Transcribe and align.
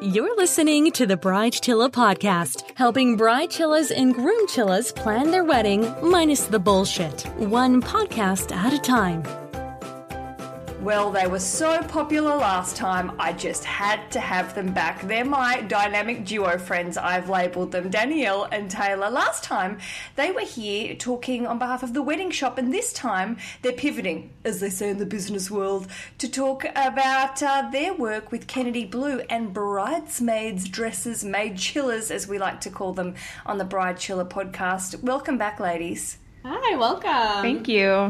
You're 0.00 0.36
listening 0.36 0.92
to 0.92 1.06
the 1.06 1.16
Bride 1.16 1.54
Chilla 1.54 1.90
podcast, 1.90 2.62
helping 2.76 3.16
bride 3.16 3.50
chillas 3.50 3.90
and 3.90 4.14
groom 4.14 4.46
chillas 4.46 4.94
plan 4.94 5.32
their 5.32 5.42
wedding 5.42 5.92
minus 6.00 6.44
the 6.44 6.60
bullshit, 6.60 7.22
one 7.36 7.82
podcast 7.82 8.54
at 8.54 8.72
a 8.72 8.78
time. 8.78 9.24
Well, 10.88 11.10
they 11.10 11.26
were 11.26 11.38
so 11.38 11.82
popular 11.82 12.34
last 12.34 12.74
time, 12.74 13.12
I 13.18 13.34
just 13.34 13.62
had 13.62 14.10
to 14.12 14.20
have 14.20 14.54
them 14.54 14.72
back. 14.72 15.02
They're 15.02 15.22
my 15.22 15.60
dynamic 15.60 16.24
duo 16.24 16.56
friends. 16.56 16.96
I've 16.96 17.28
labelled 17.28 17.72
them 17.72 17.90
Danielle 17.90 18.44
and 18.50 18.70
Taylor. 18.70 19.10
Last 19.10 19.44
time, 19.44 19.80
they 20.16 20.30
were 20.30 20.46
here 20.46 20.94
talking 20.94 21.46
on 21.46 21.58
behalf 21.58 21.82
of 21.82 21.92
the 21.92 22.00
wedding 22.00 22.30
shop, 22.30 22.56
and 22.56 22.72
this 22.72 22.94
time 22.94 23.36
they're 23.60 23.72
pivoting, 23.72 24.32
as 24.46 24.60
they 24.60 24.70
say 24.70 24.88
in 24.88 24.96
the 24.96 25.04
business 25.04 25.50
world, 25.50 25.88
to 26.16 26.26
talk 26.26 26.64
about 26.74 27.42
uh, 27.42 27.68
their 27.70 27.92
work 27.92 28.32
with 28.32 28.46
Kennedy 28.46 28.86
Blue 28.86 29.20
and 29.28 29.52
bridesmaids' 29.52 30.70
dresses, 30.70 31.22
maid 31.22 31.56
chillas, 31.56 32.10
as 32.10 32.26
we 32.26 32.38
like 32.38 32.62
to 32.62 32.70
call 32.70 32.94
them 32.94 33.14
on 33.44 33.58
the 33.58 33.64
Bride 33.64 33.96
Chilla 33.96 34.26
podcast. 34.26 35.02
Welcome 35.02 35.36
back, 35.36 35.60
ladies. 35.60 36.16
Hi, 36.46 36.76
welcome. 36.76 37.42
Thank 37.42 37.68
you. 37.68 38.08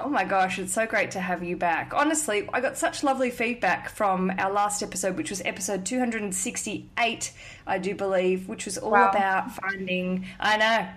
Oh 0.00 0.08
my 0.08 0.24
gosh, 0.24 0.58
it's 0.58 0.72
so 0.72 0.86
great 0.86 1.10
to 1.12 1.20
have 1.20 1.42
you 1.42 1.56
back. 1.56 1.92
Honestly, 1.94 2.48
I 2.52 2.60
got 2.60 2.76
such 2.78 3.02
lovely 3.02 3.30
feedback 3.30 3.88
from 3.90 4.32
our 4.38 4.52
last 4.52 4.82
episode, 4.82 5.16
which 5.16 5.30
was 5.30 5.42
episode 5.44 5.84
268, 5.84 7.32
I 7.66 7.78
do 7.78 7.94
believe, 7.94 8.48
which 8.48 8.64
was 8.64 8.78
all 8.78 8.92
Wow. 8.92 9.10
about 9.10 9.52
finding. 9.56 10.26
I 10.38 10.56
know, 10.56 10.88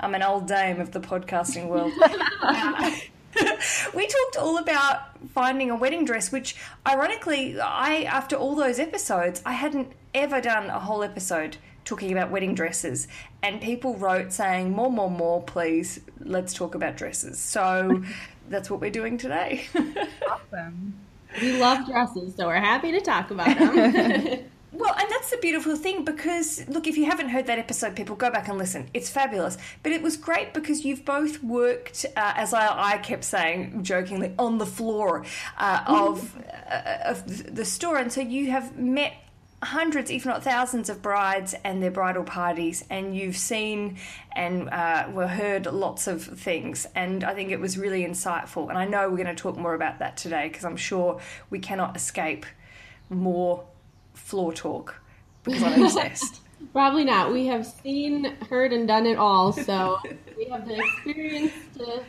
I'm 0.00 0.14
an 0.14 0.22
old 0.22 0.46
dame 0.46 0.80
of 0.80 0.92
the 0.92 1.00
podcasting 1.00 1.68
world. 1.68 1.92
We 3.94 4.06
talked 4.06 4.36
all 4.38 4.58
about 4.58 5.00
finding 5.30 5.70
a 5.70 5.76
wedding 5.76 6.04
dress, 6.04 6.30
which 6.30 6.54
ironically, 6.86 7.58
I, 7.60 8.02
after 8.04 8.36
all 8.36 8.54
those 8.54 8.78
episodes, 8.78 9.42
I 9.44 9.52
hadn't 9.52 9.90
ever 10.14 10.40
done 10.40 10.70
a 10.70 10.78
whole 10.78 11.02
episode 11.02 11.56
talking 11.84 12.12
about 12.12 12.30
wedding 12.30 12.54
dresses. 12.54 13.08
And 13.42 13.60
people 13.60 13.96
wrote 13.96 14.32
saying, 14.32 14.70
more, 14.70 14.90
more, 14.90 15.10
more, 15.10 15.42
please, 15.42 16.00
let's 16.20 16.54
talk 16.54 16.74
about 16.76 16.96
dresses. 16.96 17.40
So 17.40 18.02
that's 18.48 18.70
what 18.70 18.80
we're 18.80 18.90
doing 18.90 19.18
today. 19.18 19.66
Awesome. 20.28 20.94
We 21.40 21.60
love 21.60 21.86
dresses, 21.86 22.34
so 22.36 22.46
we're 22.46 22.56
happy 22.56 22.92
to 22.92 23.00
talk 23.00 23.30
about 23.30 23.58
them. 23.58 24.44
Well, 24.74 24.92
and 24.98 25.08
that's 25.08 25.30
the 25.30 25.36
beautiful 25.36 25.76
thing 25.76 26.04
because, 26.04 26.66
look, 26.68 26.88
if 26.88 26.96
you 26.96 27.04
haven't 27.04 27.28
heard 27.28 27.46
that 27.46 27.60
episode, 27.60 27.94
people 27.94 28.16
go 28.16 28.28
back 28.30 28.48
and 28.48 28.58
listen. 28.58 28.88
It's 28.92 29.08
fabulous. 29.08 29.56
But 29.84 29.92
it 29.92 30.02
was 30.02 30.16
great 30.16 30.52
because 30.52 30.84
you've 30.84 31.04
both 31.04 31.42
worked, 31.44 32.04
uh, 32.16 32.32
as 32.34 32.52
I, 32.52 32.94
I 32.94 32.98
kept 32.98 33.22
saying 33.22 33.84
jokingly, 33.84 34.34
on 34.36 34.58
the 34.58 34.66
floor 34.66 35.24
uh, 35.58 35.84
of, 35.86 36.36
uh, 36.70 36.96
of 37.04 37.54
the 37.54 37.64
store. 37.64 37.98
And 37.98 38.12
so 38.12 38.20
you 38.20 38.50
have 38.50 38.76
met 38.76 39.14
hundreds, 39.64 40.10
if 40.10 40.24
not 40.26 40.42
thousands, 40.44 40.88
of 40.88 41.02
brides 41.02 41.54
and 41.64 41.82
their 41.82 41.90
bridal 41.90 42.24
parties, 42.24 42.84
and 42.90 43.16
you've 43.16 43.36
seen 43.36 43.96
and 44.32 44.68
uh, 44.70 45.08
were 45.12 45.26
heard 45.26 45.66
lots 45.66 46.06
of 46.06 46.22
things. 46.22 46.86
And 46.94 47.24
I 47.24 47.34
think 47.34 47.50
it 47.50 47.60
was 47.60 47.78
really 47.78 48.04
insightful. 48.04 48.68
And 48.68 48.78
I 48.78 48.84
know 48.84 49.08
we're 49.08 49.16
going 49.22 49.34
to 49.34 49.34
talk 49.34 49.56
more 49.56 49.74
about 49.74 49.98
that 50.00 50.16
today 50.16 50.48
because 50.48 50.64
I'm 50.64 50.76
sure 50.76 51.20
we 51.50 51.58
cannot 51.58 51.96
escape 51.96 52.46
more 53.10 53.64
floor 54.14 54.52
talk 54.52 55.00
because 55.42 55.62
I'm 55.62 55.82
obsessed. 55.82 56.40
Probably 56.72 57.04
not. 57.04 57.32
We 57.32 57.46
have 57.46 57.66
seen, 57.66 58.24
heard, 58.48 58.72
and 58.72 58.88
done 58.88 59.06
it 59.06 59.18
all, 59.18 59.52
so 59.52 59.98
we 60.36 60.46
have 60.46 60.66
the 60.66 60.76
experience 60.78 61.52
to 61.76 62.02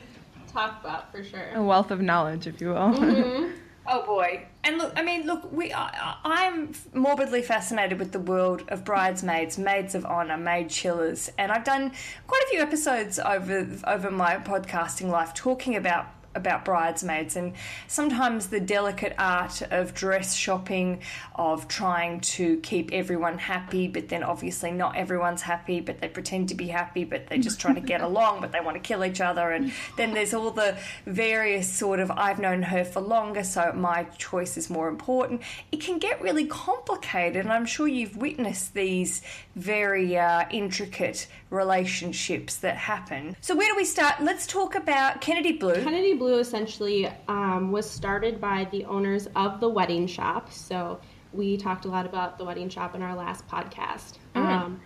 talk 0.52 0.80
about 0.80 1.11
for 1.11 1.23
sure. 1.23 1.50
A 1.53 1.61
wealth 1.61 1.92
of 1.92 2.02
knowledge, 2.02 2.48
if 2.48 2.61
you 2.61 2.70
will. 2.70 2.76
Mhm. 2.76 3.53
Oh 3.88 4.03
boy! 4.03 4.45
And 4.64 4.80
look, 4.80 4.94
I 4.95 5.03
mean, 5.03 5.28
look, 5.28 5.52
we 5.52 5.72
I, 5.72 6.16
I'm 6.23 6.73
morbidly 6.94 7.44
fascinated 7.44 8.00
with 8.00 8.11
the 8.11 8.19
world 8.19 8.64
of 8.69 8.83
bridesmaids, 8.83 9.59
maids 9.59 9.94
of 9.94 10.05
honor, 10.05 10.38
maid 10.38 10.69
chillas, 10.69 11.30
and 11.38 11.52
I've 11.52 11.64
done 11.64 11.92
quite 12.26 12.42
a 12.45 12.48
few 12.48 12.61
episodes 12.61 13.20
over 13.20 13.67
over 13.86 14.10
my 14.10 14.37
podcasting 14.37 15.10
life 15.10 15.36
talking 15.36 15.76
about 15.76 16.08
about 16.36 16.66
bridesmaids 16.66 17.36
and 17.36 17.54
sometimes 17.88 18.48
the 18.48 18.60
delicate 18.60 19.14
art 19.18 19.62
of 19.72 19.94
dress 19.94 20.36
shopping 20.36 21.00
of 21.36 21.68
trying 21.68 22.20
to 22.20 22.58
keep 22.58 22.92
everyone 22.94 23.38
happy 23.38 23.88
but 23.88 24.10
then 24.10 24.23
obviously 24.23 24.72
not 24.72 24.96
everyone's 24.96 25.42
happy 25.42 25.80
but 25.80 26.00
they 26.00 26.08
pretend 26.08 26.50
to 26.50 26.56
be 26.56 26.68
happy 26.68 27.04
but 27.04 27.28
they're 27.28 27.38
just 27.38 27.60
trying 27.60 27.76
to 27.76 27.82
get 27.82 28.02
along 28.10 28.42
but 28.42 28.52
they 28.52 28.60
want 28.60 28.76
to 28.76 28.82
kill 28.82 29.04
each 29.04 29.22
other 29.22 29.52
and 29.52 29.72
then 29.98 30.14
there's 30.14 30.34
all 30.34 30.52
the 30.52 30.78
various 31.06 31.72
sort 31.72 32.00
of 32.00 32.12
I've 32.12 32.40
known 32.40 32.62
her 32.64 32.84
for 32.84 33.02
longer 33.02 33.44
so 33.44 33.72
my 33.73 34.04
choice 34.17 34.58
is 34.58 34.70
more 34.70 34.88
important. 34.88 35.42
It 35.72 35.82
can 35.82 36.00
get 36.00 36.22
really 36.22 36.46
complicated 36.46 37.44
and 37.44 37.52
I'm 37.52 37.66
sure 37.66 37.88
you've 37.88 38.17
witnessed 38.17 38.73
these 38.73 39.22
very 39.56 40.17
uh, 40.17 40.46
intricate 40.50 41.28
relationships 41.55 42.58
that 42.58 42.77
happen 42.77 43.36
so 43.42 43.55
where 43.55 43.67
do 43.67 43.76
we 43.76 43.86
start 43.86 44.16
let's 44.21 44.45
talk 44.45 44.76
about 44.76 45.21
Kennedy 45.21 45.54
Blue 45.54 45.82
Kennedy 45.83 46.14
Blue 46.14 46.39
essentially 46.39 47.10
um, 47.27 47.71
was 47.71 47.89
started 47.89 48.42
by 48.42 48.67
the 48.71 48.86
owners 48.86 49.27
of 49.36 49.60
the 49.60 49.70
wedding 49.70 50.08
shop. 50.08 50.52
So 50.52 50.99
we 51.33 51.58
talked 51.58 51.86
a 51.86 51.88
lot 51.88 52.05
about 52.05 52.38
the 52.38 52.45
wedding 52.45 52.70
shop 52.70 52.95
in 52.95 53.02
our 53.02 53.16
last 53.16 53.48
podcast. 53.48 54.14
Um, 54.36 54.82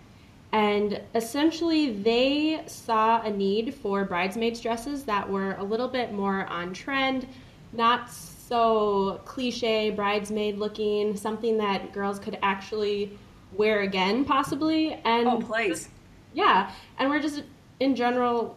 and 0.52 1.00
essentially, 1.14 1.92
they 2.02 2.62
saw 2.66 3.22
a 3.22 3.30
need 3.30 3.74
for 3.74 4.04
bridesmaids' 4.04 4.60
dresses 4.60 5.04
that 5.04 5.28
were 5.28 5.54
a 5.54 5.62
little 5.62 5.88
bit 5.88 6.12
more 6.12 6.46
on 6.46 6.72
trend, 6.72 7.28
not 7.72 8.10
so 8.10 9.20
cliche 9.24 9.90
bridesmaid 9.90 10.58
looking, 10.58 11.16
something 11.16 11.56
that 11.58 11.92
girls 11.92 12.18
could 12.18 12.36
actually 12.42 13.16
wear 13.52 13.82
again, 13.82 14.24
possibly. 14.24 14.94
And 15.04 15.28
oh 15.28 15.38
please 15.40 15.88
yeah, 16.32 16.72
and 16.98 17.10
we're 17.10 17.20
just 17.20 17.42
in 17.80 17.94
general 17.96 18.56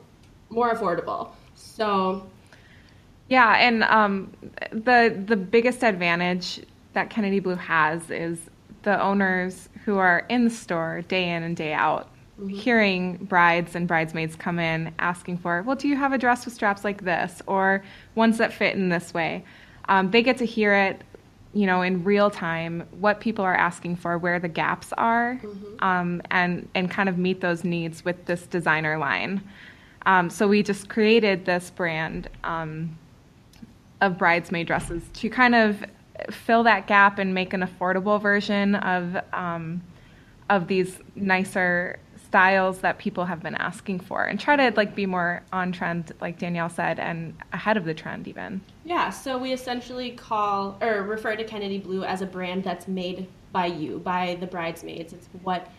more 0.49 0.73
affordable. 0.73 1.29
So 1.55 2.27
Yeah, 3.29 3.55
and 3.57 3.83
um, 3.83 4.31
the 4.71 5.23
the 5.25 5.35
biggest 5.35 5.83
advantage 5.83 6.61
that 6.93 7.09
Kennedy 7.09 7.39
Blue 7.39 7.55
has 7.55 8.09
is 8.11 8.37
the 8.83 9.01
owners 9.01 9.69
who 9.85 9.97
are 9.97 10.25
in 10.29 10.43
the 10.43 10.49
store 10.49 11.01
day 11.07 11.29
in 11.29 11.43
and 11.43 11.55
day 11.55 11.73
out, 11.73 12.09
hearing 12.49 13.17
brides 13.17 13.75
and 13.75 13.87
bridesmaids 13.87 14.35
come 14.35 14.59
in 14.59 14.93
asking 14.99 15.37
for, 15.37 15.63
well, 15.63 15.75
do 15.75 15.87
you 15.87 15.95
have 15.95 16.13
a 16.13 16.17
dress 16.17 16.45
with 16.45 16.53
straps 16.53 16.83
like 16.83 17.03
this 17.03 17.41
or 17.47 17.83
ones 18.15 18.37
that 18.37 18.53
fit 18.53 18.75
in 18.75 18.89
this 18.89 19.13
way? 19.13 19.43
Um, 19.89 20.11
they 20.11 20.21
get 20.21 20.37
to 20.37 20.45
hear 20.45 20.73
it, 20.73 21.01
you 21.53 21.67
know, 21.67 21.81
in 21.81 22.03
real 22.03 22.29
time, 22.29 22.87
what 22.99 23.19
people 23.19 23.45
are 23.45 23.55
asking 23.55 23.97
for, 23.97 24.17
where 24.17 24.39
the 24.39 24.47
gaps 24.47 24.91
are, 24.97 25.39
um, 25.79 26.21
and 26.31 26.67
and 26.75 26.89
kind 26.89 27.09
of 27.09 27.17
meet 27.17 27.41
those 27.41 27.63
needs 27.63 28.03
with 28.03 28.25
this 28.25 28.47
designer 28.47 28.97
line. 28.97 29.41
Um, 30.05 30.29
so 30.29 30.47
we 30.47 30.63
just 30.63 30.89
created 30.89 31.45
this 31.45 31.69
brand. 31.69 32.29
Um, 32.43 32.97
of 34.03 34.17
bridesmaid 34.17 34.67
dresses 34.67 35.01
to 35.13 35.29
kind 35.29 35.55
of 35.55 35.83
fill 36.29 36.63
that 36.63 36.87
gap 36.87 37.19
and 37.19 37.33
make 37.33 37.53
an 37.53 37.61
affordable 37.61 38.21
version 38.21 38.75
of 38.75 39.17
um, 39.31 39.81
of 40.49 40.67
these 40.67 40.99
nicer 41.15 41.99
styles 42.33 42.79
that 42.79 42.97
people 42.97 43.25
have 43.25 43.43
been 43.43 43.53
asking 43.53 43.99
for 43.99 44.23
and 44.23 44.39
try 44.39 44.55
to 44.55 44.75
like 44.75 44.95
be 44.95 45.05
more 45.05 45.43
on 45.53 45.71
trend 45.71 46.11
like 46.19 46.39
Danielle 46.39 46.67
said 46.67 46.99
and 46.99 47.31
ahead 47.51 47.77
of 47.77 47.85
the 47.85 47.93
trend 47.93 48.27
even. 48.27 48.59
Yeah, 48.85 49.11
so 49.11 49.37
we 49.37 49.53
essentially 49.53 50.09
call 50.09 50.75
or 50.81 51.03
refer 51.03 51.35
to 51.35 51.43
Kennedy 51.43 51.77
Blue 51.77 52.03
as 52.03 52.23
a 52.23 52.25
brand 52.25 52.63
that's 52.63 52.87
made 52.87 53.27
by 53.51 53.67
you, 53.67 53.99
by 53.99 54.35
the 54.39 54.47
bridesmaids. 54.47 55.13
It's 55.13 55.29
what 55.43 55.69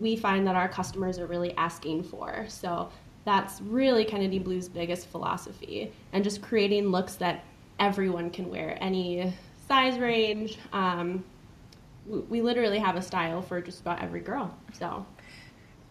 we 0.00 0.16
find 0.16 0.44
that 0.48 0.56
our 0.56 0.68
customers 0.68 1.20
are 1.20 1.26
really 1.26 1.56
asking 1.56 2.02
for. 2.02 2.46
So 2.48 2.90
that's 3.24 3.60
really 3.60 4.04
Kennedy 4.04 4.40
Blue's 4.40 4.68
biggest 4.68 5.06
philosophy 5.06 5.92
and 6.12 6.24
just 6.24 6.42
creating 6.42 6.88
looks 6.88 7.14
that 7.14 7.44
everyone 7.78 8.30
can 8.30 8.50
wear, 8.50 8.76
any 8.80 9.32
size 9.68 10.00
range. 10.00 10.58
Um, 10.72 11.24
we, 12.08 12.42
literally 12.42 12.80
have 12.80 12.96
a 12.96 13.02
style 13.02 13.40
for 13.40 13.60
just 13.60 13.82
about 13.82 14.02
every 14.02 14.18
girl. 14.20 14.52
So 14.72 15.06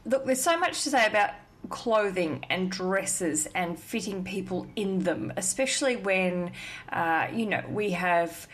Look, 0.06 0.26
there's 0.26 0.42
so 0.42 0.58
much 0.58 0.84
to 0.84 0.90
say 0.90 1.06
about 1.06 1.32
clothing 1.70 2.44
and 2.50 2.72
dresses 2.72 3.48
and 3.54 3.80
fitting 3.80 4.24
people 4.24 4.68
in 4.76 5.00
them, 5.00 5.32
especially 5.38 5.96
when, 5.96 6.52
uh, 6.92 7.28
you 7.32 7.46
know, 7.46 7.64
we 7.70 7.92
have, 7.92 8.48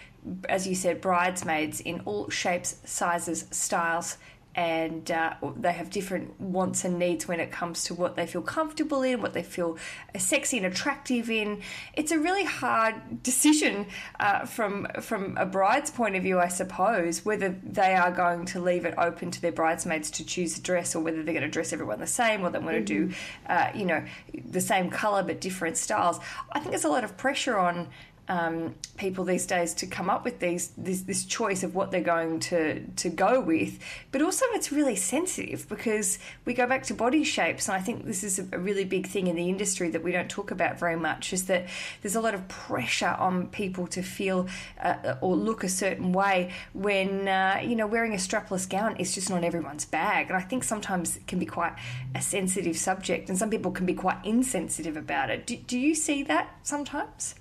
as 0.49 0.67
you 0.67 0.75
said, 0.75 0.99
bridesmaids 0.99 1.79
in 1.79 2.01
all 2.01 2.29
shapes, 2.29 2.77
sizes, 2.83 3.45
styles. 3.51 4.17
And 4.57 5.11
uh, 5.11 5.35
they 5.55 5.71
have 5.71 5.91
different 5.91 6.41
wants 6.41 6.83
and 6.83 6.97
needs 6.97 7.27
when 7.27 7.39
it 7.39 7.51
comes 7.51 7.83
to 7.83 7.93
what 7.93 8.15
they 8.15 8.25
feel 8.25 8.41
comfortable 8.41 9.03
in, 9.03 9.21
what 9.21 9.33
they 9.33 9.43
feel 9.43 9.77
sexy 10.17 10.57
and 10.57 10.65
attractive 10.65 11.29
in. 11.29 11.61
It's 11.93 12.11
a 12.11 12.17
really 12.17 12.43
hard 12.43 13.21
decision 13.21 13.85
uh, 14.19 14.47
from 14.47 14.87
from 14.99 15.37
a 15.37 15.45
bride's 15.45 15.91
point 15.91 16.15
of 16.15 16.23
view, 16.23 16.39
I 16.39 16.47
suppose, 16.47 17.23
whether 17.23 17.49
they 17.49 17.93
are 17.93 18.11
going 18.11 18.45
to 18.45 18.59
leave 18.59 18.83
it 18.83 18.95
open 18.97 19.29
to 19.29 19.39
their 19.39 19.51
bridesmaids 19.51 20.09
to 20.11 20.25
choose 20.25 20.57
a 20.57 20.61
dress, 20.61 20.95
or 20.95 21.03
whether 21.03 21.21
they're 21.21 21.35
going 21.35 21.43
to 21.43 21.51
dress 21.51 21.71
everyone 21.71 21.99
the 21.99 22.07
same, 22.07 22.41
or 22.41 22.49
they 22.49 22.57
want 22.57 22.77
to 22.77 22.81
do, 22.81 23.13
uh, 23.47 23.69
you 23.75 23.85
know, 23.85 24.03
the 24.33 24.61
same 24.61 24.89
color 24.89 25.21
but 25.21 25.39
different 25.39 25.77
styles. 25.77 26.19
I 26.51 26.57
think 26.57 26.71
there's 26.71 26.83
a 26.83 26.89
lot 26.89 27.03
of 27.03 27.15
pressure 27.15 27.59
on 27.59 27.89
um, 28.29 28.75
people 28.97 29.23
these 29.23 29.45
days 29.45 29.73
to 29.75 29.87
come 29.87 30.09
up 30.09 30.25
with 30.25 30.39
these 30.39 30.71
this, 30.77 31.01
this 31.01 31.23
choice 31.23 31.63
of 31.63 31.75
what 31.75 31.91
they're 31.91 32.01
going 32.01 32.39
to 32.39 32.85
to 32.97 33.09
go 33.09 33.39
with, 33.39 33.79
but 34.11 34.21
also 34.21 34.45
it's 34.49 34.71
really 34.71 34.95
sensitive 34.95 35.67
because 35.69 36.19
we 36.45 36.53
go 36.53 36.67
back 36.67 36.83
to 36.83 36.93
body 36.93 37.23
shapes, 37.23 37.67
and 37.67 37.77
I 37.77 37.79
think 37.79 38.05
this 38.05 38.23
is 38.23 38.39
a 38.39 38.59
really 38.59 38.83
big 38.83 39.07
thing 39.07 39.27
in 39.27 39.35
the 39.35 39.47
industry 39.47 39.89
that 39.91 40.03
we 40.03 40.11
don't 40.11 40.29
talk 40.29 40.51
about 40.51 40.77
very 40.77 40.97
much. 40.97 41.31
Is 41.31 41.45
that 41.45 41.67
there's 42.01 42.15
a 42.15 42.21
lot 42.21 42.33
of 42.33 42.47
pressure 42.47 43.15
on 43.19 43.47
people 43.47 43.87
to 43.87 44.01
feel 44.01 44.47
uh, 44.81 45.15
or 45.21 45.35
look 45.35 45.63
a 45.63 45.69
certain 45.69 46.11
way 46.11 46.51
when 46.73 47.27
uh, 47.27 47.61
you 47.63 47.75
know 47.75 47.87
wearing 47.87 48.13
a 48.13 48.17
strapless 48.17 48.67
gown 48.67 48.97
is 48.97 49.15
just 49.15 49.29
not 49.29 49.43
everyone's 49.43 49.85
bag, 49.85 50.27
and 50.27 50.35
I 50.35 50.41
think 50.41 50.63
sometimes 50.65 51.15
it 51.15 51.27
can 51.27 51.39
be 51.39 51.45
quite 51.45 51.73
a 52.13 52.21
sensitive 52.21 52.77
subject, 52.77 53.29
and 53.29 53.37
some 53.37 53.49
people 53.49 53.71
can 53.71 53.85
be 53.85 53.93
quite 53.93 54.17
insensitive 54.25 54.97
about 54.97 55.29
it. 55.29 55.47
Do, 55.47 55.55
do 55.55 55.79
you 55.79 55.95
see 55.95 56.23
that 56.23 56.53
sometimes? 56.63 57.35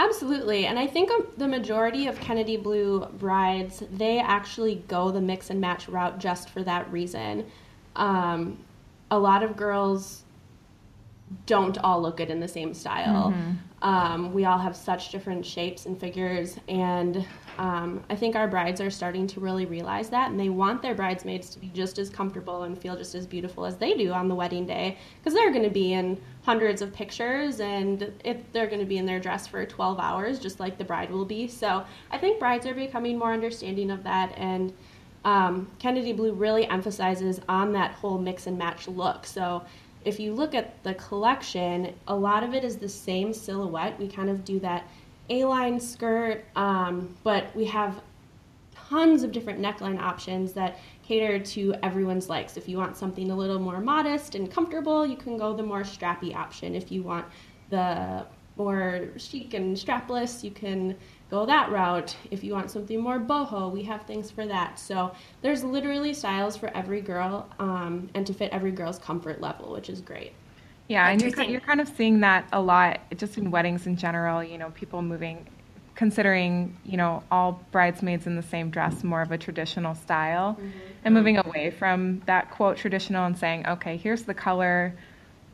Absolutely. 0.00 0.64
And 0.64 0.78
I 0.78 0.86
think 0.86 1.10
the 1.36 1.46
majority 1.46 2.06
of 2.06 2.18
Kennedy 2.20 2.56
Blue 2.56 3.06
brides, 3.18 3.82
they 3.92 4.18
actually 4.18 4.76
go 4.88 5.10
the 5.10 5.20
mix 5.20 5.50
and 5.50 5.60
match 5.60 5.88
route 5.88 6.18
just 6.18 6.48
for 6.48 6.62
that 6.62 6.90
reason. 6.90 7.44
Um, 7.96 8.56
a 9.10 9.18
lot 9.18 9.42
of 9.42 9.58
girls 9.58 10.22
don't 11.44 11.76
all 11.78 12.00
look 12.00 12.16
good 12.16 12.30
in 12.30 12.40
the 12.40 12.48
same 12.48 12.72
style. 12.72 13.30
Mm-hmm. 13.30 13.50
Um, 13.82 14.32
we 14.32 14.46
all 14.46 14.56
have 14.56 14.74
such 14.74 15.12
different 15.12 15.44
shapes 15.44 15.84
and 15.84 16.00
figures, 16.00 16.56
and 16.66 17.26
um, 17.58 18.02
I 18.08 18.16
think 18.16 18.36
our 18.36 18.48
brides 18.48 18.80
are 18.80 18.90
starting 18.90 19.26
to 19.28 19.40
really 19.40 19.66
realize 19.66 20.08
that, 20.10 20.30
and 20.30 20.38
they 20.38 20.48
want 20.48 20.82
their 20.82 20.94
bridesmaids 20.94 21.50
to 21.50 21.58
be 21.58 21.68
just 21.68 21.98
as 21.98 22.08
comfortable 22.08 22.62
and 22.62 22.76
feel 22.76 22.96
just 22.96 23.14
as 23.14 23.26
beautiful 23.26 23.64
as 23.64 23.76
they 23.76 23.94
do 23.94 24.12
on 24.12 24.28
the 24.28 24.34
wedding 24.34 24.66
day, 24.66 24.98
because 25.18 25.34
they're 25.34 25.50
going 25.50 25.64
to 25.64 25.70
be 25.70 25.92
in 25.92 26.20
hundreds 26.42 26.82
of 26.82 26.92
pictures, 26.92 27.60
and 27.60 28.12
it, 28.24 28.52
they're 28.52 28.66
going 28.66 28.80
to 28.80 28.86
be 28.86 28.98
in 28.98 29.06
their 29.06 29.20
dress 29.20 29.46
for 29.46 29.64
12 29.64 29.98
hours, 29.98 30.38
just 30.38 30.60
like 30.60 30.78
the 30.78 30.84
bride 30.84 31.10
will 31.10 31.24
be. 31.24 31.46
So 31.46 31.84
I 32.10 32.18
think 32.18 32.38
brides 32.38 32.66
are 32.66 32.74
becoming 32.74 33.18
more 33.18 33.32
understanding 33.32 33.90
of 33.90 34.02
that, 34.04 34.32
and 34.36 34.72
um, 35.24 35.70
Kennedy 35.78 36.12
Blue 36.12 36.32
really 36.32 36.66
emphasizes 36.66 37.40
on 37.48 37.72
that 37.72 37.92
whole 37.92 38.18
mix 38.18 38.46
and 38.46 38.56
match 38.56 38.88
look. 38.88 39.26
So 39.26 39.62
if 40.04 40.18
you 40.18 40.32
look 40.32 40.54
at 40.54 40.82
the 40.82 40.94
collection, 40.94 41.94
a 42.08 42.14
lot 42.14 42.42
of 42.42 42.54
it 42.54 42.64
is 42.64 42.78
the 42.78 42.88
same 42.88 43.34
silhouette. 43.34 43.98
We 43.98 44.08
kind 44.08 44.30
of 44.30 44.44
do 44.44 44.58
that 44.60 44.88
A-line 45.30 45.80
skirt, 45.80 46.44
um, 46.56 47.16
but 47.22 47.54
we 47.56 47.64
have 47.66 48.02
tons 48.74 49.22
of 49.22 49.30
different 49.30 49.60
neckline 49.60 50.00
options 50.00 50.52
that 50.52 50.78
cater 51.04 51.38
to 51.38 51.74
everyone's 51.82 52.28
likes. 52.28 52.56
If 52.56 52.68
you 52.68 52.76
want 52.76 52.96
something 52.96 53.30
a 53.30 53.36
little 53.36 53.60
more 53.60 53.80
modest 53.80 54.34
and 54.34 54.50
comfortable, 54.50 55.06
you 55.06 55.16
can 55.16 55.38
go 55.38 55.54
the 55.54 55.62
more 55.62 55.82
strappy 55.82 56.34
option. 56.34 56.74
If 56.74 56.90
you 56.90 57.02
want 57.02 57.26
the 57.70 58.26
more 58.56 59.08
chic 59.16 59.54
and 59.54 59.76
strapless, 59.76 60.42
you 60.42 60.50
can 60.50 60.96
go 61.30 61.46
that 61.46 61.70
route. 61.70 62.16
If 62.30 62.42
you 62.42 62.52
want 62.52 62.70
something 62.70 63.00
more 63.00 63.20
boho, 63.20 63.70
we 63.70 63.84
have 63.84 64.02
things 64.02 64.30
for 64.30 64.44
that. 64.46 64.78
So 64.78 65.12
there's 65.40 65.62
literally 65.62 66.12
styles 66.12 66.56
for 66.56 66.68
every 66.76 67.00
girl 67.00 67.48
um, 67.58 68.10
and 68.14 68.26
to 68.26 68.34
fit 68.34 68.50
every 68.52 68.72
girl's 68.72 68.98
comfort 68.98 69.40
level, 69.40 69.72
which 69.72 69.88
is 69.88 70.00
great. 70.00 70.32
Yeah, 70.90 71.08
and 71.08 71.22
you're, 71.22 71.44
you're 71.44 71.60
kind 71.60 71.80
of 71.80 71.88
seeing 71.88 72.18
that 72.20 72.48
a 72.52 72.60
lot 72.60 72.98
just 73.16 73.38
in 73.38 73.52
weddings 73.52 73.86
in 73.86 73.96
general, 73.96 74.42
you 74.42 74.58
know, 74.58 74.70
people 74.70 75.02
moving, 75.02 75.46
considering, 75.94 76.76
you 76.84 76.96
know, 76.96 77.22
all 77.30 77.64
bridesmaids 77.70 78.26
in 78.26 78.34
the 78.34 78.42
same 78.42 78.70
dress, 78.70 79.04
more 79.04 79.22
of 79.22 79.30
a 79.30 79.38
traditional 79.38 79.94
style, 79.94 80.54
mm-hmm. 80.54 80.68
and 81.04 81.14
moving 81.14 81.38
away 81.38 81.70
from 81.70 82.20
that 82.26 82.50
quote 82.50 82.76
traditional 82.76 83.24
and 83.24 83.38
saying, 83.38 83.68
okay, 83.68 83.96
here's 83.96 84.24
the 84.24 84.34
color 84.34 84.92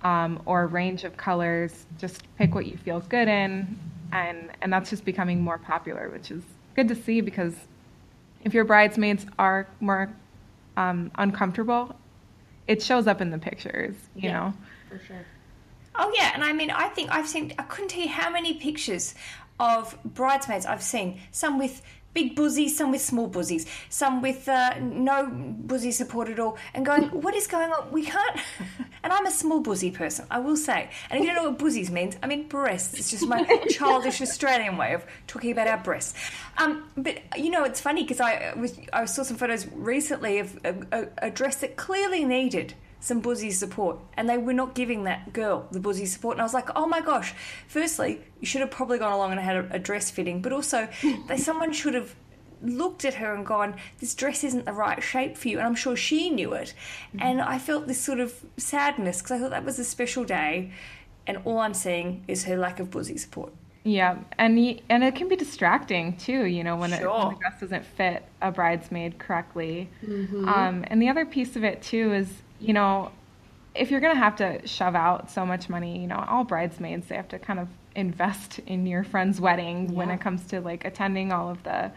um, 0.05 0.41
or 0.47 0.69
range 0.69 1.05
of 1.05 1.19
colors, 1.19 1.85
just 1.99 2.23
pick 2.39 2.55
what 2.55 2.65
you 2.65 2.79
feel 2.79 3.01
good 3.01 3.29
in, 3.29 3.79
and 4.13 4.51
and 4.63 4.73
that's 4.73 4.89
just 4.89 5.05
becoming 5.05 5.43
more 5.43 5.59
popular, 5.59 6.09
which 6.09 6.31
is 6.31 6.43
good 6.75 6.89
to 6.89 6.95
see 6.95 7.21
because 7.21 7.55
if 8.43 8.55
your 8.55 8.65
bridesmaids 8.65 9.27
are 9.39 9.69
more 9.81 10.11
um, 10.79 11.11
uncomfortable, 11.17 11.95
it 12.67 12.83
shows 12.83 13.07
up 13.07 13.21
in 13.21 13.29
the 13.29 13.39
pictures, 13.39 13.97
you 14.15 14.31
yeah, 14.31 14.33
know. 14.33 14.55
For 14.89 14.99
sure. 14.99 15.25
Oh 15.95 16.13
yeah, 16.15 16.33
and 16.35 16.45
I 16.45 16.53
mean, 16.53 16.71
I 16.71 16.89
think 16.89 17.11
I've 17.11 17.29
seen. 17.29 17.53
I 17.59 17.63
couldn't 17.63 17.89
tell 17.89 18.03
you 18.03 18.09
how 18.09 18.31
many 18.31 18.55
pictures 18.55 19.15
of 19.59 19.97
bridesmaids 20.05 20.67
I've 20.67 20.83
seen. 20.83 21.21
Some 21.31 21.59
with 21.59 21.83
big 22.17 22.35
bosoms, 22.35 22.75
some 22.75 22.91
with 22.91 23.03
small 23.03 23.27
bosoms, 23.27 23.67
some 23.91 24.23
with 24.23 24.49
uh, 24.49 24.75
no 24.81 25.29
bosom 25.31 25.93
support 25.93 26.31
at 26.31 26.41
all, 26.41 26.57
and 26.73 26.85
going, 26.85 27.05
what 27.11 27.35
is 27.35 27.47
going 27.47 27.71
on? 27.71 27.93
We 27.93 28.07
can't. 28.07 28.41
and 29.03 29.13
I'm 29.13 29.27
a 29.27 29.31
small 29.31 29.61
bosom 29.61 29.93
person, 29.93 30.27
I 30.31 30.39
will 30.39 30.57
say. 30.57 30.91
And 31.11 31.21
if 31.21 31.27
you 31.27 31.35
don't 31.35 31.43
know 31.45 31.51
what 31.51 31.59
bosoms 31.59 31.91
means, 31.91 32.17
I 32.23 32.27
mean 32.27 32.49
breasts. 32.49 32.95
It's 32.95 33.11
just 33.11 33.27
my 33.27 33.45
childish 33.71 34.23
Australian 34.23 34.79
way 34.79 34.95
of 34.95 35.05
talking 35.27 35.53
about 35.53 35.69
our 35.69 35.77
breasts. 35.77 36.15
Um, 36.57 36.89
but 36.97 37.19
you 37.37 37.51
know, 37.51 37.65
it's 37.65 37.83
funny 37.83 38.03
because 38.03 38.21
I 38.21 38.55
was 38.57 38.79
I 38.95 39.05
saw 39.05 39.23
some 39.23 39.37
photos 39.37 39.67
recently 39.67 40.39
of 40.39 40.59
a, 40.65 40.75
a, 40.93 41.09
a 41.29 41.31
dress 41.31 41.57
that 41.57 41.77
clearly 41.77 42.25
needed 42.25 42.75
some 43.01 43.21
buzzy 43.21 43.51
support, 43.51 43.99
and 44.17 44.29
they 44.29 44.39
were 44.39 44.53
not 44.53 44.75
giving 44.75 45.05
that 45.05 45.33
girl 45.33 45.67
the 45.71 45.81
buzzy 45.81 46.07
support. 46.07 46.35
And 46.35 46.41
I 46.41 46.45
was 46.45 46.55
like, 46.55 46.69
oh 46.75 46.87
my 46.87 47.01
gosh! 47.01 47.35
Firstly, 47.69 48.21
you 48.41 48.47
should 48.47 48.61
have 48.61 48.71
probably 48.71 48.99
gone 48.99 49.13
along 49.13 49.33
and 49.33 49.41
had 49.41 49.57
a, 49.57 49.75
a 49.75 49.79
dress 49.79 50.11
fitting, 50.11 50.43
but 50.43 50.53
also, 50.53 50.89
they, 51.29 51.37
someone 51.37 51.73
should 51.73 51.95
have 51.95 52.15
looked 52.63 53.05
at 53.05 53.15
her 53.15 53.35
and 53.35 53.45
gone, 53.45 53.77
this 53.99 54.15
dress 54.15 54.43
isn't 54.43 54.65
the 54.65 54.73
right 54.73 55.03
shape 55.03 55.37
for 55.37 55.49
you. 55.49 55.59
And 55.59 55.67
I'm 55.67 55.75
sure 55.75 55.97
she 55.97 56.31
knew 56.31 56.53
it. 56.55 56.75
Mm-hmm. 57.09 57.19
And 57.21 57.41
I 57.41 57.59
felt 57.59 57.87
this 57.87 58.01
sort 58.01 58.21
of 58.21 58.45
sadness 58.57 59.21
because 59.21 59.33
I 59.33 59.39
thought 59.39 59.51
that 59.51 59.65
was 59.65 59.79
a 59.79 59.85
special 59.85 60.25
day, 60.25 60.73
and 61.27 61.39
all 61.45 61.59
I'm 61.59 61.75
seeing 61.75 62.25
is 62.29 62.45
her 62.45 62.57
lack 62.57 62.81
of 62.81 62.91
buzzy 62.91 63.19
support. 63.19 63.53
Yeah, 63.85 64.19
and 64.37 64.59
and 64.89 65.05
it 65.05 65.15
can 65.15 65.29
be 65.29 65.37
distracting 65.37 66.17
too, 66.17 66.45
you 66.47 66.65
know, 66.65 66.75
when, 66.75 66.91
sure. 66.91 66.99
it, 66.99 67.09
when 67.09 67.35
the 67.35 67.41
dress 67.41 67.61
doesn't 67.61 67.85
fit 67.85 68.25
a 68.43 68.51
bridesmaid 68.51 69.19
correctly. 69.19 69.89
Mm-hmm. 70.05 70.49
Um, 70.49 70.85
and 70.89 71.01
the 71.01 71.09
other 71.09 71.25
piece 71.25 71.55
of 71.55 71.63
it 71.63 71.83
too 71.83 72.13
is 72.13 72.29
you 72.61 72.73
know, 72.73 73.13
if 73.75 73.91
you're 73.91 74.01
going 74.01 74.15
to 74.15 74.21
have 74.21 74.37
to 74.37 74.67
shove 74.67 74.95
out 74.95 75.31
so 75.31 75.45
much 75.45 75.69
money, 75.69 76.01
you 76.01 76.07
know, 76.07 76.25
all 76.29 76.45
bridesmaids, 76.45 77.07
they 77.09 77.17
have 77.17 77.29
to 77.29 77.39
kind 77.39 77.59
of 77.59 77.69
invest 77.95 78.59
in 78.61 78.87
your 78.87 79.05
friend's 79.05 79.41
wedding 79.41 79.89
yeah. 79.89 79.95
when 79.95 80.11
it 80.11 80.21
comes 80.21 80.47
to 80.47 80.61
like 80.61 80.85
attending 80.85 81.33
all 81.33 81.51
of 81.51 81.63
the 81.63 81.91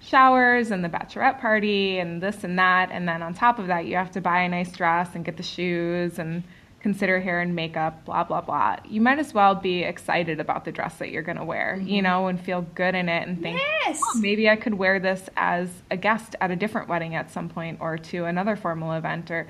showers 0.00 0.70
and 0.70 0.84
the 0.84 0.88
bachelorette 0.88 1.40
party 1.40 1.98
and 1.98 2.22
this 2.22 2.44
and 2.44 2.58
that. 2.58 2.90
And 2.90 3.08
then 3.08 3.22
on 3.22 3.34
top 3.34 3.58
of 3.58 3.68
that, 3.68 3.86
you 3.86 3.96
have 3.96 4.12
to 4.12 4.20
buy 4.20 4.42
a 4.42 4.48
nice 4.48 4.72
dress 4.72 5.10
and 5.14 5.24
get 5.24 5.36
the 5.36 5.42
shoes 5.42 6.18
and 6.18 6.42
consider 6.80 7.18
hair 7.18 7.40
and 7.40 7.56
makeup, 7.56 8.04
blah, 8.04 8.24
blah, 8.24 8.42
blah. 8.42 8.76
You 8.86 9.00
might 9.00 9.18
as 9.18 9.32
well 9.32 9.54
be 9.54 9.82
excited 9.84 10.38
about 10.38 10.66
the 10.66 10.72
dress 10.72 10.96
that 10.98 11.08
you're 11.08 11.22
going 11.22 11.38
to 11.38 11.44
wear, 11.44 11.76
mm-hmm. 11.78 11.88
you 11.88 12.02
know, 12.02 12.26
and 12.26 12.38
feel 12.38 12.60
good 12.74 12.94
in 12.94 13.08
it 13.08 13.26
and 13.26 13.40
think, 13.40 13.58
yes. 13.58 13.98
oh, 14.04 14.18
maybe 14.18 14.50
I 14.50 14.56
could 14.56 14.74
wear 14.74 15.00
this 15.00 15.26
as 15.34 15.70
a 15.90 15.96
guest 15.96 16.36
at 16.42 16.50
a 16.50 16.56
different 16.56 16.90
wedding 16.90 17.14
at 17.14 17.30
some 17.30 17.48
point 17.48 17.78
or 17.80 17.96
to 17.96 18.26
another 18.26 18.54
formal 18.54 18.92
event 18.92 19.30
or 19.30 19.46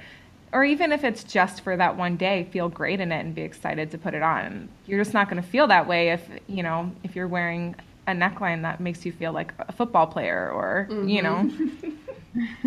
or 0.54 0.64
even 0.64 0.92
if 0.92 1.02
it's 1.02 1.24
just 1.24 1.62
for 1.62 1.76
that 1.76 1.96
one 1.96 2.16
day, 2.16 2.44
feel 2.52 2.68
great 2.68 3.00
in 3.00 3.10
it 3.10 3.18
and 3.18 3.34
be 3.34 3.42
excited 3.42 3.90
to 3.90 3.98
put 3.98 4.14
it 4.14 4.22
on. 4.22 4.68
You're 4.86 5.00
just 5.00 5.12
not 5.12 5.28
going 5.28 5.42
to 5.42 5.48
feel 5.48 5.66
that 5.66 5.88
way 5.88 6.10
if, 6.10 6.26
you 6.46 6.62
know, 6.62 6.92
if 7.02 7.16
you're 7.16 7.26
wearing 7.26 7.74
a 8.06 8.12
neckline 8.12 8.62
that 8.62 8.78
makes 8.78 9.04
you 9.04 9.10
feel 9.10 9.32
like 9.32 9.52
a 9.58 9.72
football 9.72 10.06
player 10.06 10.48
or, 10.48 10.86
mm-hmm. 10.88 11.08
you 11.08 11.22
know. 11.22 11.50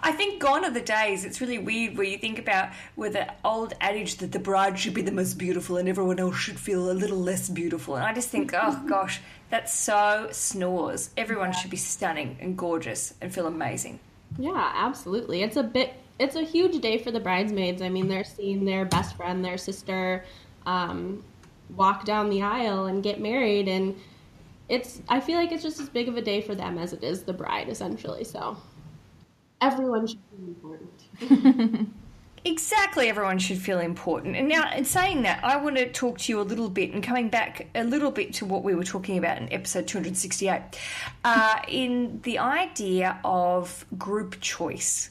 I 0.00 0.10
think 0.10 0.42
gone 0.42 0.64
are 0.64 0.72
the 0.72 0.80
days. 0.80 1.24
It's 1.24 1.40
really 1.40 1.58
weird 1.58 1.96
where 1.96 2.04
you 2.04 2.18
think 2.18 2.40
about 2.40 2.70
where 2.96 3.10
the 3.10 3.32
old 3.44 3.74
adage 3.80 4.16
that 4.16 4.32
the 4.32 4.40
bride 4.40 4.76
should 4.76 4.92
be 4.92 5.02
the 5.02 5.12
most 5.12 5.38
beautiful 5.38 5.76
and 5.76 5.88
everyone 5.88 6.18
else 6.18 6.36
should 6.36 6.58
feel 6.58 6.90
a 6.90 6.92
little 6.92 7.18
less 7.18 7.48
beautiful. 7.48 7.94
And 7.94 8.04
I 8.04 8.12
just 8.12 8.28
think, 8.28 8.52
oh 8.54 8.84
gosh, 8.88 9.20
that's 9.50 9.72
so 9.72 10.28
snores. 10.32 11.10
Everyone 11.16 11.52
should 11.52 11.70
be 11.70 11.76
stunning 11.76 12.38
and 12.40 12.58
gorgeous 12.58 13.14
and 13.20 13.32
feel 13.32 13.46
amazing. 13.46 14.00
Yeah, 14.36 14.72
absolutely. 14.74 15.44
It's 15.44 15.56
a 15.56 15.62
bit 15.62 15.94
it's 16.18 16.36
a 16.36 16.42
huge 16.42 16.80
day 16.80 16.98
for 16.98 17.10
the 17.10 17.20
bridesmaids. 17.20 17.82
I 17.82 17.88
mean, 17.88 18.08
they're 18.08 18.24
seeing 18.24 18.64
their 18.64 18.84
best 18.84 19.16
friend, 19.16 19.44
their 19.44 19.58
sister, 19.58 20.24
um, 20.66 21.24
walk 21.76 22.04
down 22.04 22.30
the 22.30 22.42
aisle 22.42 22.86
and 22.86 23.02
get 23.02 23.20
married, 23.20 23.68
and 23.68 23.98
it's. 24.68 25.02
I 25.08 25.20
feel 25.20 25.36
like 25.36 25.52
it's 25.52 25.62
just 25.62 25.80
as 25.80 25.88
big 25.88 26.08
of 26.08 26.16
a 26.16 26.22
day 26.22 26.40
for 26.40 26.54
them 26.54 26.78
as 26.78 26.92
it 26.92 27.02
is 27.02 27.22
the 27.22 27.32
bride, 27.32 27.68
essentially. 27.68 28.24
So 28.24 28.56
everyone 29.60 30.06
should 30.06 30.20
feel 30.30 30.46
important. 30.46 31.94
exactly, 32.44 33.08
everyone 33.08 33.38
should 33.38 33.58
feel 33.58 33.80
important. 33.80 34.36
And 34.36 34.48
now, 34.48 34.72
in 34.72 34.84
saying 34.84 35.22
that, 35.22 35.42
I 35.42 35.56
want 35.56 35.76
to 35.76 35.90
talk 35.90 36.18
to 36.18 36.32
you 36.32 36.40
a 36.40 36.42
little 36.42 36.70
bit 36.70 36.92
and 36.92 37.02
coming 37.02 37.28
back 37.28 37.66
a 37.74 37.82
little 37.82 38.12
bit 38.12 38.34
to 38.34 38.44
what 38.44 38.62
we 38.62 38.76
were 38.76 38.84
talking 38.84 39.18
about 39.18 39.38
in 39.38 39.52
episode 39.52 39.88
268, 39.88 40.62
uh, 41.24 41.56
in 41.66 42.20
the 42.22 42.38
idea 42.38 43.18
of 43.24 43.84
group 43.98 44.40
choice 44.40 45.10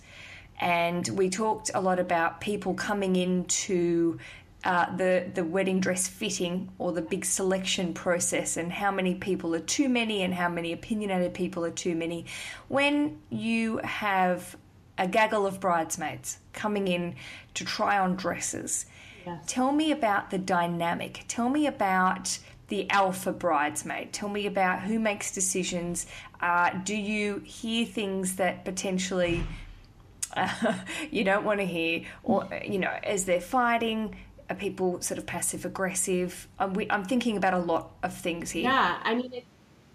and 0.63 1.09
we 1.09 1.29
talked 1.29 1.71
a 1.73 1.81
lot 1.81 1.99
about 1.99 2.39
people 2.39 2.73
coming 2.73 3.17
into 3.17 4.17
uh, 4.63 4.95
the 4.95 5.29
the 5.33 5.43
wedding 5.43 5.81
dress 5.81 6.07
fitting 6.07 6.71
or 6.79 6.93
the 6.93 7.01
big 7.01 7.25
selection 7.25 7.93
process 7.93 8.55
and 8.55 8.71
how 8.71 8.89
many 8.89 9.13
people 9.13 9.53
are 9.53 9.59
too 9.59 9.89
many 9.89 10.23
and 10.23 10.33
how 10.33 10.47
many 10.47 10.71
opinionated 10.71 11.33
people 11.33 11.65
are 11.65 11.71
too 11.71 11.95
many. 11.95 12.25
When 12.69 13.19
you 13.29 13.81
have 13.83 14.55
a 14.97 15.05
gaggle 15.05 15.45
of 15.45 15.59
bridesmaids 15.59 16.37
coming 16.53 16.87
in 16.87 17.15
to 17.55 17.65
try 17.65 17.99
on 17.99 18.15
dresses, 18.15 18.85
yes. 19.25 19.43
tell 19.45 19.73
me 19.73 19.91
about 19.91 20.29
the 20.29 20.37
dynamic. 20.37 21.25
Tell 21.27 21.49
me 21.49 21.67
about 21.67 22.39
the 22.69 22.89
alpha 22.89 23.33
bridesmaid? 23.33 24.13
Tell 24.13 24.29
me 24.29 24.45
about 24.45 24.83
who 24.83 24.97
makes 24.97 25.33
decisions. 25.33 26.07
Uh, 26.39 26.69
do 26.85 26.95
you 26.95 27.39
hear 27.39 27.85
things 27.85 28.37
that 28.37 28.63
potentially 28.63 29.43
you 31.11 31.23
don't 31.23 31.45
want 31.45 31.59
to 31.59 31.65
hear, 31.65 32.03
or 32.23 32.47
you 32.65 32.79
know, 32.79 32.91
as 33.03 33.25
they're 33.25 33.41
fighting? 33.41 34.15
Are 34.49 34.55
people 34.55 35.01
sort 35.01 35.17
of 35.17 35.25
passive 35.25 35.65
aggressive? 35.65 36.47
I'm, 36.59 36.75
I'm 36.89 37.05
thinking 37.05 37.37
about 37.37 37.53
a 37.53 37.59
lot 37.59 37.91
of 38.03 38.13
things 38.13 38.51
here. 38.51 38.63
Yeah, 38.63 38.99
I 39.01 39.15
mean, 39.15 39.31
it, 39.33 39.45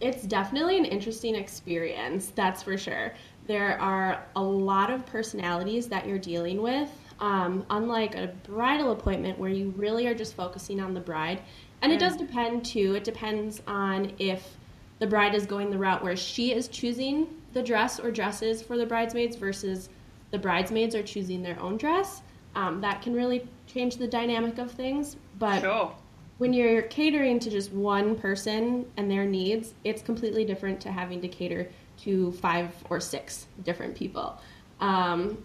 it's 0.01 0.23
definitely 0.23 0.79
an 0.79 0.85
interesting 0.85 1.35
experience, 1.35 2.33
that's 2.35 2.63
for 2.63 2.79
sure. 2.79 3.13
There 3.47 3.81
are 3.81 4.25
a 4.37 4.43
lot 4.43 4.91
of 4.91 5.05
personalities 5.07 5.89
that 5.89 6.07
you're 6.07 6.19
dealing 6.19 6.63
with. 6.63 6.91
Um, 7.21 7.67
unlike 7.69 8.15
a 8.15 8.29
bridal 8.45 8.93
appointment 8.93 9.41
where 9.41 9.51
you 9.51 9.75
really 9.77 10.07
are 10.07 10.15
just 10.15 10.37
focusing 10.37 10.81
on 10.81 10.95
the 10.95 11.01
bride. 11.01 11.43
And 11.83 11.93
it 11.93 11.99
does 11.99 12.17
depend 12.17 12.65
too. 12.65 12.95
It 12.95 13.03
depends 13.03 13.61
on 13.67 14.13
if 14.21 14.57
the 15.01 15.07
bride 15.07 15.35
is 15.35 15.45
going 15.45 15.71
the 15.71 15.79
route 15.79 16.03
where 16.03 16.17
she 16.17 16.53
is 16.53 16.69
choosing 16.69 17.27
the 17.53 17.63
dress 17.63 17.99
or 17.99 18.11
dresses 18.11 18.63
for 18.63 18.77
the 18.77 18.87
bridesmaids 18.87 19.37
versus 19.37 19.89
the 20.31 20.39
bridesmaids 20.39 20.95
are 20.95 21.03
choosing 21.03 21.43
their 21.43 21.59
own 21.61 21.77
dress. 21.77 22.23
Um, 22.55 22.81
that 22.81 23.03
can 23.03 23.15
really 23.15 23.47
change 23.67 23.97
the 23.97 24.07
dynamic 24.07 24.59
of 24.59 24.71
things. 24.71 25.17
But 25.39 25.61
Sure. 25.61 25.93
when 26.39 26.53
you're 26.53 26.83
catering 26.83 27.39
to 27.41 27.51
just 27.51 27.73
one 27.73 28.17
person 28.17 28.87
and 28.97 29.11
their 29.11 29.25
needs, 29.25 29.75
it's 29.85 30.03
completely 30.03 30.45
different 30.45 30.81
to 30.83 30.91
having 30.93 31.21
to 31.21 31.29
cater 31.29 31.69
to 31.99 32.33
five 32.33 32.71
or 32.91 33.01
six 33.01 33.47
different 33.65 33.95
people. 33.95 34.39
Um, 34.81 35.45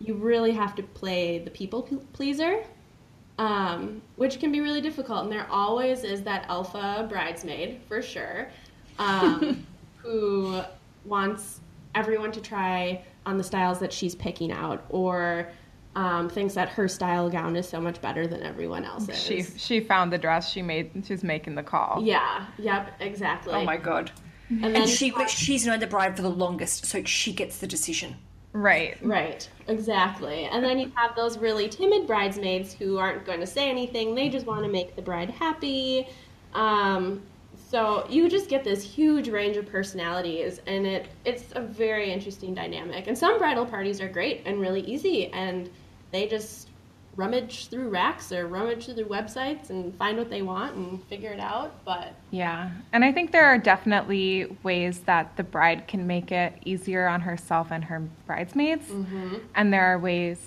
you 0.00 0.14
really 0.14 0.52
have 0.52 0.74
to 0.76 0.82
play 0.82 1.38
the 1.38 1.50
people 1.50 1.82
pleaser, 2.12 2.62
um, 3.38 4.02
which 4.16 4.38
can 4.40 4.52
be 4.52 4.60
really 4.60 4.80
difficult. 4.80 5.24
And 5.24 5.32
there 5.32 5.46
always 5.50 6.04
is 6.04 6.22
that 6.22 6.46
alpha 6.48 7.06
bridesmaid, 7.08 7.80
for 7.88 8.02
sure, 8.02 8.48
um, 8.98 9.66
who 9.96 10.60
wants 11.04 11.60
everyone 11.94 12.32
to 12.32 12.40
try 12.40 13.02
on 13.28 13.36
the 13.36 13.44
styles 13.44 13.78
that 13.80 13.92
she's 13.92 14.14
picking 14.14 14.50
out 14.50 14.84
or 14.88 15.50
um, 15.94 16.30
thinks 16.30 16.54
that 16.54 16.68
her 16.70 16.88
style 16.88 17.28
gown 17.28 17.56
is 17.56 17.68
so 17.68 17.80
much 17.80 18.00
better 18.00 18.26
than 18.26 18.42
everyone 18.42 18.84
else's. 18.84 19.22
She 19.22 19.42
she 19.42 19.80
found 19.80 20.12
the 20.12 20.18
dress. 20.18 20.50
She 20.50 20.62
made. 20.62 21.04
She's 21.06 21.22
making 21.22 21.54
the 21.54 21.62
call. 21.62 22.02
Yeah. 22.02 22.46
Yep. 22.58 22.94
Exactly. 23.00 23.54
Oh 23.54 23.64
my 23.64 23.76
god. 23.76 24.10
And 24.48 24.62
then 24.62 24.76
And 24.76 24.88
she 24.88 25.12
she's 25.28 25.66
known 25.66 25.80
the 25.80 25.86
bride 25.86 26.16
for 26.16 26.22
the 26.22 26.30
longest, 26.30 26.86
so 26.86 27.04
she 27.04 27.32
gets 27.32 27.58
the 27.58 27.66
decision. 27.66 28.16
Right. 28.54 28.96
Right. 29.02 29.46
Exactly. 29.66 30.44
And 30.44 30.64
then 30.64 30.78
you 30.78 30.90
have 30.94 31.14
those 31.14 31.36
really 31.36 31.68
timid 31.68 32.06
bridesmaids 32.06 32.72
who 32.72 32.96
aren't 32.96 33.26
going 33.26 33.40
to 33.40 33.46
say 33.46 33.68
anything. 33.68 34.14
They 34.14 34.30
just 34.30 34.46
want 34.46 34.64
to 34.64 34.70
make 34.70 34.96
the 34.96 35.02
bride 35.02 35.30
happy. 35.30 36.08
Um, 36.54 37.22
so 37.70 38.06
you 38.08 38.30
just 38.30 38.48
get 38.48 38.64
this 38.64 38.82
huge 38.82 39.28
range 39.28 39.56
of 39.58 39.66
personalities, 39.66 40.60
and 40.66 40.86
it 40.86 41.08
it's 41.24 41.44
a 41.52 41.60
very 41.60 42.10
interesting 42.10 42.54
dynamic. 42.54 43.06
And 43.06 43.16
some 43.16 43.38
bridal 43.38 43.66
parties 43.66 44.00
are 44.00 44.08
great 44.08 44.42
and 44.46 44.60
really 44.60 44.80
easy, 44.80 45.26
and 45.32 45.68
they 46.10 46.26
just 46.26 46.68
rummage 47.18 47.66
through 47.66 47.88
racks 47.88 48.30
or 48.32 48.46
rummage 48.46 48.86
through 48.86 48.94
their 48.94 49.04
websites 49.04 49.70
and 49.70 49.94
find 49.96 50.16
what 50.16 50.30
they 50.30 50.40
want 50.40 50.76
and 50.76 51.02
figure 51.04 51.32
it 51.32 51.40
out. 51.40 51.84
But 51.84 52.14
Yeah. 52.30 52.70
And 52.92 53.04
I 53.04 53.12
think 53.12 53.32
there 53.32 53.44
are 53.44 53.58
definitely 53.58 54.56
ways 54.62 55.00
that 55.00 55.36
the 55.36 55.42
bride 55.42 55.88
can 55.88 56.06
make 56.06 56.30
it 56.30 56.54
easier 56.64 57.08
on 57.08 57.20
herself 57.20 57.72
and 57.72 57.84
her 57.84 58.00
bridesmaids. 58.26 58.88
Mm-hmm. 58.88 59.34
And 59.56 59.72
there 59.72 59.84
are 59.84 59.98
ways 59.98 60.38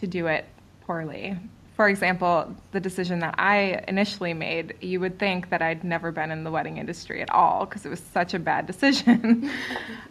to 0.00 0.06
do 0.08 0.26
it 0.26 0.44
poorly. 0.80 1.38
For 1.80 1.88
example, 1.88 2.54
the 2.72 2.80
decision 2.80 3.20
that 3.20 3.36
I 3.38 3.82
initially 3.88 4.34
made, 4.34 4.74
you 4.82 5.00
would 5.00 5.18
think 5.18 5.48
that 5.48 5.62
I'd 5.62 5.82
never 5.82 6.12
been 6.12 6.30
in 6.30 6.44
the 6.44 6.50
wedding 6.50 6.76
industry 6.76 7.22
at 7.22 7.30
all 7.30 7.64
because 7.64 7.86
it 7.86 7.88
was 7.88 8.00
such 8.00 8.34
a 8.34 8.38
bad 8.38 8.66
decision. 8.72 9.50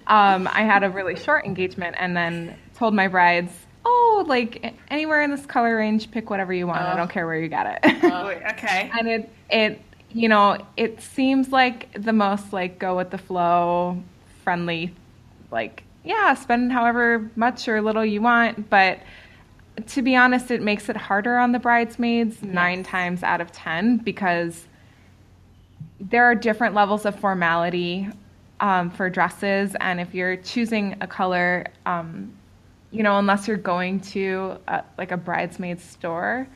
um, 0.08 0.50
I 0.52 0.64
had 0.64 0.84
a 0.84 0.90
really 0.90 1.16
short 1.16 1.46
engagement 1.46 1.96
and 2.00 2.18
then 2.18 2.58
told 2.74 2.96
my 2.96 3.08
brides, 3.08 3.52
oh, 3.86 4.26
like 4.28 4.74
anywhere 4.90 5.22
in 5.22 5.30
this 5.30 5.46
color 5.46 5.78
range, 5.78 6.10
pick 6.10 6.32
whatever 6.32 6.52
you 6.54 6.66
want. 6.66 6.82
I 6.82 6.96
don't 6.96 7.12
care 7.12 7.28
where 7.28 7.40
you 7.40 7.50
got 7.50 7.68
it. 7.68 8.04
Okay. 8.50 8.90
and 8.98 9.08
it 9.08 9.30
it 9.52 9.82
you 10.10 10.28
know 10.28 10.58
it 10.76 11.00
seems 11.04 11.50
like 11.50 11.94
the 11.94 12.14
most 12.14 12.52
like 12.52 12.80
go 12.80 12.98
with 12.98 13.12
the 13.12 13.20
flow 13.20 14.02
friendly 14.44 14.92
like 15.52 15.84
yeah 16.04 16.34
spend 16.34 16.72
however 16.72 17.30
much 17.36 17.68
or 17.68 17.80
little 17.80 18.04
you 18.04 18.22
want 18.22 18.72
but 18.72 19.00
to 19.88 20.02
be 20.02 20.16
honest 20.16 20.52
it 20.52 20.62
makes 20.62 20.90
it 20.90 20.98
harder 20.98 21.38
on 21.38 21.52
the 21.52 21.60
bridesmaids 21.60 22.42
nine 22.42 22.84
times 22.84 23.24
out 23.24 23.42
of 23.42 23.52
ten 23.52 23.98
because 23.98 24.68
there 26.00 26.24
are 26.24 26.36
different 26.36 26.74
levels 26.74 27.06
of 27.06 27.20
formality 27.20 28.08
um, 28.62 28.90
for 28.90 29.10
dresses. 29.10 29.76
And 29.82 30.00
if 30.00 30.14
you're 30.14 30.38
choosing 30.38 30.96
a 31.02 31.08
color 31.08 31.68
um, 31.86 32.34
you 32.92 33.04
know 33.04 33.20
unless 33.20 33.48
you're 33.48 33.58
going 33.58 34.00
to 34.00 34.58
a, 34.68 34.84
like 34.98 35.12
a 35.12 35.18
bridesmaid 35.18 35.80
store 35.80 36.48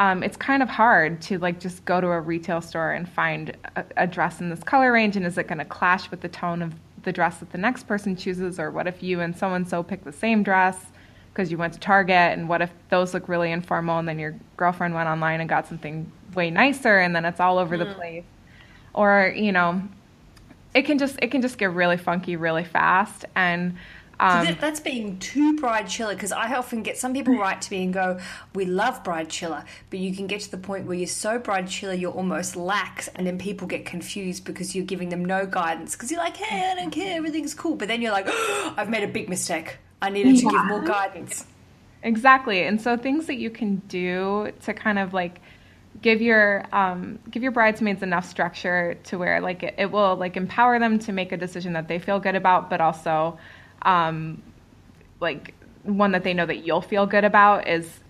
um, 0.00 0.22
it's 0.22 0.36
kind 0.36 0.62
of 0.62 0.70
hard 0.70 1.20
to 1.20 1.38
like 1.38 1.60
just 1.60 1.84
go 1.84 2.00
to 2.00 2.06
a 2.06 2.20
retail 2.20 2.62
store 2.62 2.92
and 2.92 3.06
find 3.06 3.54
a, 3.76 3.84
a 3.98 4.06
dress 4.06 4.40
in 4.40 4.48
this 4.48 4.64
color 4.64 4.92
range. 4.92 5.14
And 5.14 5.26
is 5.26 5.36
it 5.36 5.46
going 5.46 5.58
to 5.58 5.64
clash 5.66 6.10
with 6.10 6.22
the 6.22 6.28
tone 6.28 6.62
of 6.62 6.74
the 7.02 7.12
dress 7.12 7.36
that 7.38 7.52
the 7.52 7.58
next 7.58 7.86
person 7.86 8.16
chooses? 8.16 8.58
Or 8.58 8.70
what 8.70 8.86
if 8.86 9.02
you 9.02 9.20
and 9.20 9.36
so 9.36 9.52
and 9.52 9.68
so 9.68 9.82
pick 9.82 10.02
the 10.04 10.12
same 10.12 10.42
dress 10.42 10.86
because 11.32 11.50
you 11.50 11.56
went 11.58 11.72
to 11.72 11.78
target 11.80 12.16
and 12.38 12.48
what 12.48 12.60
if 12.62 12.70
those 12.88 13.14
look 13.14 13.28
really 13.28 13.50
informal 13.52 13.98
and 13.98 14.08
then 14.08 14.18
your 14.18 14.34
girlfriend 14.56 14.94
went 14.94 15.08
online 15.08 15.40
and 15.40 15.48
got 15.48 15.66
something 15.66 16.10
way 16.34 16.50
nicer 16.50 16.98
and 16.98 17.14
then 17.14 17.24
it's 17.24 17.40
all 17.40 17.58
over 17.58 17.76
the 17.76 17.86
place 17.94 18.24
or 18.94 19.32
you 19.36 19.52
know 19.52 19.82
it 20.74 20.82
can 20.82 20.98
just 20.98 21.18
it 21.22 21.30
can 21.30 21.42
just 21.42 21.58
get 21.58 21.72
really 21.72 21.96
funky 21.96 22.36
really 22.36 22.64
fast 22.64 23.24
and 23.34 23.76
um, 24.20 24.44
That- 24.44 24.60
That's 24.60 24.80
being 24.80 25.18
too 25.18 25.56
bride 25.56 25.86
chilla 25.86 26.10
because 26.10 26.30
I 26.30 26.54
often 26.54 26.82
get 26.82 26.98
some 26.98 27.14
people 27.14 27.34
write 27.38 27.62
to 27.62 27.72
me 27.72 27.84
and 27.84 27.94
go, 27.94 28.18
"We 28.54 28.66
love 28.66 29.02
bride 29.02 29.30
chilla," 29.30 29.64
but 29.88 29.98
you 29.98 30.14
can 30.14 30.26
get 30.26 30.42
to 30.42 30.50
the 30.50 30.58
point 30.58 30.84
where 30.86 30.94
you're 30.94 31.06
so 31.06 31.38
bride 31.38 31.66
chilla 31.68 31.98
you're 31.98 32.12
almost 32.12 32.54
lax, 32.54 33.08
and 33.08 33.26
then 33.26 33.38
people 33.38 33.66
get 33.66 33.86
confused 33.86 34.44
because 34.44 34.74
you're 34.76 34.84
giving 34.84 35.08
them 35.08 35.24
no 35.24 35.46
guidance 35.46 35.96
because 35.96 36.10
you're 36.10 36.20
like, 36.20 36.36
"Hey, 36.36 36.70
I 36.70 36.74
don't 36.74 36.90
care, 36.90 37.16
everything's 37.16 37.54
cool," 37.54 37.76
but 37.76 37.88
then 37.88 38.02
you're 38.02 38.12
like, 38.12 38.26
oh, 38.28 38.74
"I've 38.76 38.90
made 38.90 39.04
a 39.04 39.08
big 39.08 39.30
mistake. 39.30 39.78
I 40.02 40.10
needed 40.10 40.36
to 40.36 40.50
give 40.50 40.64
more 40.66 40.82
guidance." 40.82 41.46
Exactly. 42.02 42.62
And 42.62 42.80
so 42.80 42.96
things 42.96 43.26
that 43.26 43.36
you 43.36 43.50
can 43.50 43.76
do 43.88 44.52
to 44.62 44.72
kind 44.72 44.98
of 44.98 45.12
like 45.12 45.40
give 46.02 46.22
your 46.22 46.64
um, 46.72 47.18
give 47.30 47.42
your 47.42 47.52
bridesmaids 47.52 48.02
enough 48.02 48.28
structure 48.28 48.96
to 49.04 49.18
where 49.18 49.40
like 49.40 49.62
it, 49.62 49.74
it 49.76 49.90
will 49.90 50.16
like 50.16 50.36
empower 50.36 50.78
them 50.78 50.98
to 51.00 51.12
make 51.12 51.32
a 51.32 51.36
decision 51.36 51.74
that 51.74 51.88
they 51.88 51.98
feel 51.98 52.18
good 52.20 52.36
about, 52.36 52.70
but 52.70 52.80
also 52.80 53.38
um, 53.82 54.42
like 55.20 55.54
one 55.82 56.12
that 56.12 56.24
they 56.24 56.34
know 56.34 56.46
that 56.46 56.64
you'll 56.64 56.80
feel 56.80 57.06
good 57.06 57.24
about 57.24 57.68
is 57.68 58.00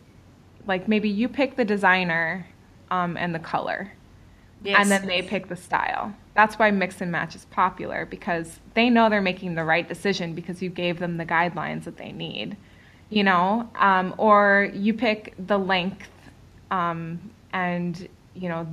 like 0.67 0.89
maybe 0.89 1.09
you 1.09 1.29
pick 1.29 1.57
the 1.57 1.65
designer 1.65 2.47
um, 2.91 3.17
and 3.17 3.35
the 3.35 3.39
color 3.39 3.93
and 4.65 4.91
then 4.91 5.07
they 5.07 5.23
pick 5.23 5.49
the 5.49 5.57
style. 5.57 6.15
That's 6.35 6.59
why 6.59 6.71
mix 6.71 7.01
and 7.01 7.11
match 7.11 7.35
is 7.35 7.45
popular 7.47 8.07
because 8.07 8.61
they 8.75 8.89
know 8.89 9.11
they're 9.11 9.21
making 9.21 9.55
the 9.57 9.65
right 9.65 9.87
decision 9.87 10.35
because 10.35 10.63
you 10.63 10.71
gave 10.71 10.99
them 10.99 11.17
the 11.17 11.27
guidelines 11.27 11.85
that 11.85 11.97
they 11.97 12.13
need, 12.13 12.57
you 13.09 13.25
know. 13.25 13.69
Um, 13.75 14.15
or 14.17 14.71
you 14.73 14.95
pick 14.95 15.35
the 15.39 15.59
length, 15.59 16.09
um, 16.71 17.33
and 17.53 18.09
you 18.35 18.49
know, 18.49 18.67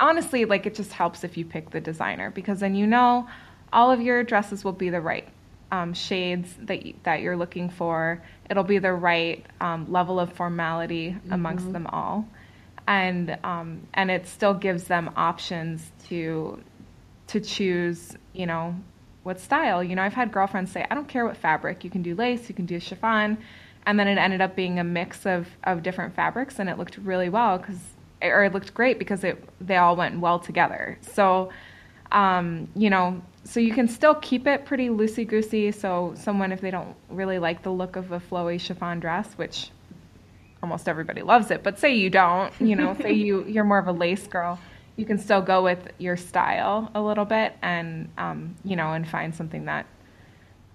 honestly, 0.00 0.44
like 0.46 0.64
it 0.64 0.74
just 0.74 0.92
helps 0.92 1.24
if 1.24 1.36
you 1.36 1.44
pick 1.44 1.70
the 1.70 1.80
designer 1.80 2.30
because 2.30 2.60
then 2.60 2.74
you 2.74 2.86
know 2.86 3.28
all 3.72 3.90
of 3.90 4.00
your 4.00 4.24
dresses 4.24 4.64
will 4.64 4.72
be 4.72 4.88
the 4.88 5.00
right 5.00 5.28
um, 5.70 5.92
shades 5.92 6.54
that 6.60 6.82
y- 6.82 6.94
that 7.02 7.20
you're 7.20 7.36
looking 7.36 7.68
for. 7.68 8.22
It'll 8.48 8.64
be 8.64 8.78
the 8.78 8.94
right 8.94 9.44
um, 9.60 9.92
level 9.92 10.18
of 10.18 10.32
formality 10.32 11.16
amongst 11.30 11.70
them 11.72 11.86
all 11.88 12.26
and 12.88 13.38
um, 13.44 13.82
and 13.94 14.10
it 14.10 14.26
still 14.26 14.54
gives 14.54 14.84
them 14.84 15.10
options 15.14 15.92
to 16.08 16.58
to 17.28 17.40
choose 17.40 18.16
you 18.32 18.46
know 18.46 18.74
what 19.22 19.40
style. 19.40 19.82
You 19.82 19.96
know 19.96 20.02
i've 20.02 20.14
had 20.14 20.32
girlfriends 20.32 20.72
say 20.72 20.86
i 20.90 20.94
don't 20.94 21.08
care 21.08 21.24
what 21.24 21.36
fabric. 21.36 21.84
You 21.84 21.90
can 21.90 22.02
do 22.02 22.14
lace 22.14 22.48
you 22.48 22.54
can 22.54 22.66
do 22.66 22.80
chiffon. 22.80 23.38
And 23.86 23.98
then 23.98 24.06
it 24.06 24.18
ended 24.18 24.42
up 24.42 24.54
being 24.54 24.78
a 24.78 24.84
mix 24.84 25.24
of 25.24 25.48
of 25.64 25.82
different 25.82 26.14
fabrics 26.14 26.58
and 26.58 26.68
it 26.68 26.78
looked 26.78 26.98
really 26.98 27.28
well 27.28 27.58
because 27.58 27.78
or 28.20 28.44
it 28.44 28.52
looked 28.52 28.74
great 28.74 28.98
because 28.98 29.24
it 29.24 29.42
they 29.60 29.76
all 29.76 29.96
went 29.96 30.20
well 30.20 30.38
together. 30.38 30.98
So 31.02 31.50
um, 32.12 32.68
you 32.74 32.90
know 32.90 33.22
so 33.44 33.60
you 33.60 33.72
can 33.72 33.88
still 33.88 34.14
keep 34.14 34.46
it 34.46 34.64
pretty 34.64 34.88
loosey 34.88 35.26
goosey 35.26 35.72
so 35.72 36.14
someone 36.16 36.52
if 36.52 36.60
they 36.60 36.70
don't 36.70 36.94
really 37.08 37.38
like 37.38 37.62
the 37.62 37.70
look 37.70 37.96
of 37.96 38.12
a 38.12 38.20
flowy 38.20 38.60
chiffon 38.60 39.00
dress 39.00 39.32
which 39.34 39.70
almost 40.62 40.88
everybody 40.88 41.22
loves 41.22 41.50
it 41.50 41.62
but 41.62 41.78
say 41.78 41.94
you 41.94 42.10
don't 42.10 42.52
you 42.60 42.76
know 42.76 42.96
say 43.00 43.12
you 43.26 43.44
you're 43.46 43.64
more 43.64 43.78
of 43.78 43.86
a 43.86 43.92
lace 43.92 44.26
girl 44.26 44.58
you 44.98 45.06
can 45.06 45.16
still 45.16 45.40
go 45.40 45.62
with 45.62 45.78
your 45.98 46.16
style 46.16 46.90
a 46.94 47.00
little 47.00 47.24
bit 47.24 47.54
and 47.62 48.10
um, 48.18 48.56
you 48.64 48.76
know 48.76 48.92
and 48.92 49.08
find 49.08 49.34
something 49.34 49.64
that 49.64 49.86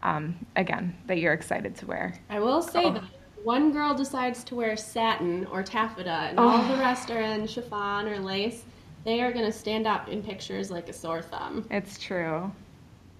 um, 0.01 0.35
again 0.55 0.95
that 1.07 1.19
you're 1.19 1.33
excited 1.33 1.75
to 1.75 1.85
wear 1.85 2.15
I 2.29 2.39
will 2.39 2.61
say 2.61 2.89
that 2.89 3.03
one 3.43 3.73
girl 3.73 3.93
decides 3.93 4.43
to 4.45 4.55
wear 4.55 4.77
satin 4.77 5.45
or 5.47 5.63
taffeta, 5.63 6.09
and 6.29 6.39
all 6.39 6.63
the 6.63 6.77
rest 6.77 7.11
are 7.11 7.19
in 7.19 7.45
chiffon 7.45 8.07
or 8.07 8.17
lace. 8.17 8.63
they 9.03 9.21
are 9.21 9.33
going 9.33 9.43
to 9.43 9.51
stand 9.51 9.85
out 9.85 10.07
in 10.07 10.23
pictures 10.23 10.71
like 10.71 10.87
a 10.87 10.93
sore 10.93 11.21
thumb. 11.21 11.67
It's 11.69 11.99
true. 11.99 12.49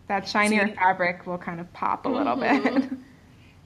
That 0.07 0.25
shinier 0.25 0.69
fabric 0.69 1.27
will 1.27 1.37
kind 1.37 1.59
of 1.59 1.71
pop 1.73 2.05
a 2.05 2.09
little 2.09 2.37
bit. 2.37 2.89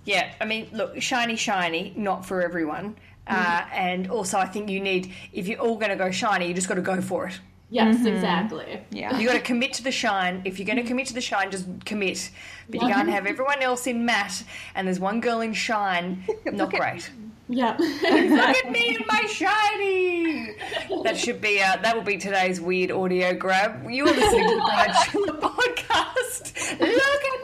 Yeah, 0.08 0.32
I 0.39 0.46
mean, 0.46 0.70
look, 0.72 1.01
shiny, 1.01 1.36
shiny, 1.36 1.94
not 1.98 2.25
for 2.25 2.41
everyone. 2.41 2.96
Uh, 3.28 3.66
and 3.74 4.10
also, 4.10 4.38
I 4.38 4.46
think 4.46 4.70
you 4.70 4.80
need, 4.80 5.14
if 5.34 5.48
you're 5.48 5.60
all 5.60 5.76
going 5.76 5.90
to 5.90 5.96
go 5.96 6.12
shiny, 6.12 6.48
you 6.48 6.54
just 6.54 6.68
got 6.68 6.76
to 6.76 6.82
go 6.82 7.02
for 7.02 7.28
it. 7.28 7.40
Yes, 7.70 8.06
exactly. 8.06 8.80
yeah. 8.92 9.20
You 9.20 9.28
got 9.28 9.34
to 9.34 9.42
commit 9.42 9.74
to 9.74 9.84
the 9.84 9.92
shine. 9.92 10.42
If 10.46 10.58
you're 10.58 10.66
going 10.66 10.78
to 10.78 10.84
commit 10.84 11.08
to 11.08 11.14
the 11.14 11.20
shine, 11.22 11.52
just 11.52 11.66
commit. 11.86 12.30
But 12.70 12.82
you 12.82 12.88
can't 12.88 13.10
have 13.10 13.26
everyone 13.26 13.62
else 13.62 13.88
in 13.88 14.06
matte 14.06 14.44
and 14.74 14.88
there's 14.88 15.02
one 15.02 15.20
girl 15.20 15.42
in 15.42 15.54
shine. 15.54 16.24
Not 16.46 16.70
great. 16.72 17.10
Yeah. 17.50 17.76
Look 17.80 18.04
at 18.04 18.72
me 18.72 18.96
and 18.96 19.06
my 19.08 19.22
shiny. 19.28 20.56
That 21.04 21.18
should 21.18 21.40
be 21.42 21.62
uh, 21.62 21.78
that 21.78 21.96
will 21.96 22.04
be 22.04 22.18
today's 22.18 22.60
weird 22.60 22.92
audio 22.92 23.34
grab. 23.34 23.90
You 23.90 24.06
are 24.06 24.14
listening 24.14 24.48
to 24.48 24.56
the 24.56 24.62
Bride 24.62 24.92
Chilla 24.92 25.40
podcast. 25.40 26.80
Look 26.80 27.24
at 27.24 27.37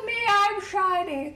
shiny. 0.73 1.35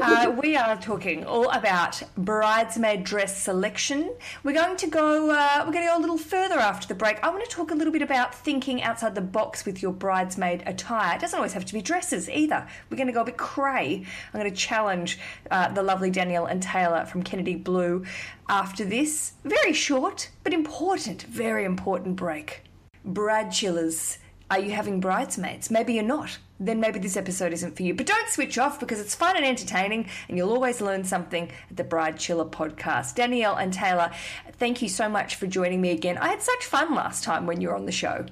Uh, 0.00 0.34
we 0.42 0.56
are 0.56 0.74
talking 0.76 1.24
all 1.24 1.50
about 1.50 2.02
bridesmaid 2.16 3.04
dress 3.04 3.42
selection. 3.42 4.14
We're 4.42 4.54
going 4.54 4.78
to 4.78 4.86
go. 4.86 5.30
Uh, 5.30 5.62
we're 5.66 5.72
going 5.72 5.84
to 5.84 5.92
go 5.92 5.98
a 5.98 6.00
little 6.00 6.16
further 6.16 6.58
after 6.58 6.88
the 6.88 6.94
break. 6.94 7.22
I 7.22 7.28
want 7.28 7.44
to 7.44 7.50
talk 7.54 7.70
a 7.70 7.74
little 7.74 7.92
bit 7.92 8.00
about 8.00 8.34
thinking 8.34 8.82
outside 8.82 9.14
the 9.14 9.20
box 9.20 9.66
with 9.66 9.82
your 9.82 9.92
bridesmaid 9.92 10.62
attire. 10.64 11.16
It 11.16 11.20
doesn't 11.20 11.36
always 11.36 11.52
have 11.52 11.66
to 11.66 11.74
be 11.74 11.82
dresses 11.82 12.30
either. 12.30 12.66
We're 12.88 12.96
going 12.96 13.08
to 13.08 13.12
go 13.12 13.20
a 13.20 13.26
bit 13.26 13.36
cray. 13.36 14.06
I'm 14.32 14.40
going 14.40 14.50
to 14.50 14.56
challenge 14.56 15.18
uh, 15.50 15.68
the 15.72 15.82
lovely 15.82 16.10
Danielle 16.10 16.46
and 16.46 16.62
Taylor 16.62 17.04
from 17.04 17.22
Kennedy 17.22 17.56
Blue 17.56 18.06
after 18.48 18.86
this 18.86 19.34
very 19.44 19.74
short 19.74 20.30
but 20.44 20.54
important, 20.54 21.22
very 21.24 21.64
important 21.66 22.16
break. 22.16 22.62
Bride 23.04 23.48
chillas, 23.48 24.16
are 24.50 24.58
you 24.58 24.70
having 24.70 25.00
bridesmaids? 25.00 25.70
Maybe 25.70 25.94
you're 25.94 26.02
not. 26.04 26.38
Then 26.60 26.80
maybe 26.80 26.98
this 26.98 27.16
episode 27.16 27.52
isn't 27.52 27.76
for 27.76 27.82
you. 27.82 27.94
But 27.94 28.06
don't 28.06 28.28
switch 28.30 28.58
off 28.58 28.80
because 28.80 28.98
it's 28.98 29.14
fun 29.14 29.36
and 29.36 29.44
entertaining 29.44 30.08
and 30.28 30.36
you'll 30.36 30.50
always 30.50 30.80
learn 30.80 31.04
something 31.04 31.50
at 31.70 31.76
the 31.76 31.84
Bride 31.84 32.16
Chilla 32.16 32.48
podcast. 32.50 33.14
Danielle 33.14 33.56
and 33.56 33.72
Taylor, 33.72 34.10
thank 34.54 34.82
you 34.82 34.88
so 34.88 35.08
much 35.08 35.36
for 35.36 35.46
joining 35.46 35.80
me 35.80 35.90
again. 35.90 36.18
I 36.18 36.28
had 36.28 36.42
such 36.42 36.64
fun 36.64 36.94
last 36.94 37.22
time 37.24 37.46
when 37.46 37.60
you 37.60 37.68
were 37.68 37.76
on 37.76 37.86
the 37.86 37.92
show. 37.92 38.26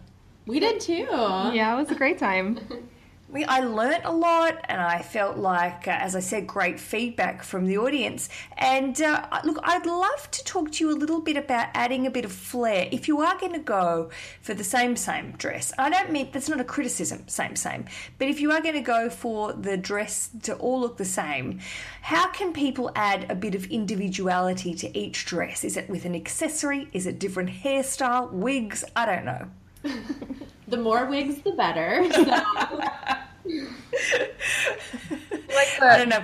we 0.46 0.58
did 0.58 0.80
too. 0.80 1.06
yeah, 1.10 1.72
it 1.74 1.76
was 1.76 1.90
a 1.90 1.94
great 1.94 2.18
time. 2.18 2.58
I 3.44 3.60
learnt 3.60 4.04
a 4.04 4.12
lot, 4.12 4.64
and 4.64 4.80
I 4.80 5.02
felt 5.02 5.36
like, 5.36 5.86
uh, 5.86 5.92
as 5.92 6.16
I 6.16 6.20
said, 6.20 6.46
great 6.46 6.80
feedback 6.80 7.42
from 7.42 7.66
the 7.66 7.78
audience. 7.78 8.28
And 8.56 9.00
uh, 9.00 9.26
look, 9.44 9.58
I'd 9.62 9.86
love 9.86 10.30
to 10.30 10.44
talk 10.44 10.72
to 10.72 10.84
you 10.84 10.92
a 10.92 10.98
little 10.98 11.20
bit 11.20 11.36
about 11.36 11.68
adding 11.74 12.06
a 12.06 12.10
bit 12.10 12.24
of 12.24 12.32
flair. 12.32 12.88
If 12.90 13.08
you 13.08 13.20
are 13.20 13.38
going 13.38 13.52
to 13.52 13.58
go 13.58 14.10
for 14.40 14.54
the 14.54 14.64
same 14.64 14.96
same 14.96 15.32
dress, 15.32 15.72
I 15.78 15.90
don't 15.90 16.10
mean 16.10 16.30
that's 16.32 16.48
not 16.48 16.60
a 16.60 16.64
criticism, 16.64 17.28
same 17.28 17.56
same. 17.56 17.84
But 18.18 18.28
if 18.28 18.40
you 18.40 18.52
are 18.52 18.60
going 18.60 18.74
to 18.74 18.80
go 18.80 19.10
for 19.10 19.52
the 19.52 19.76
dress 19.76 20.30
to 20.42 20.54
all 20.56 20.80
look 20.80 20.96
the 20.96 21.04
same, 21.04 21.60
how 22.02 22.28
can 22.28 22.52
people 22.52 22.90
add 22.94 23.30
a 23.30 23.34
bit 23.34 23.54
of 23.54 23.66
individuality 23.66 24.74
to 24.74 24.98
each 24.98 25.26
dress? 25.26 25.64
Is 25.64 25.76
it 25.76 25.88
with 25.90 26.04
an 26.04 26.14
accessory? 26.14 26.88
Is 26.92 27.06
it 27.06 27.18
different 27.18 27.50
hairstyle, 27.50 28.32
wigs? 28.32 28.84
I 28.94 29.06
don't 29.06 29.24
know. 29.24 29.48
The 30.68 30.76
more 30.76 31.06
wigs, 31.06 31.42
the 31.42 31.52
better. 31.52 32.04
So, 32.12 33.22
Like 35.48 35.80
I 35.82 35.98
don't 35.98 36.08
the, 36.08 36.18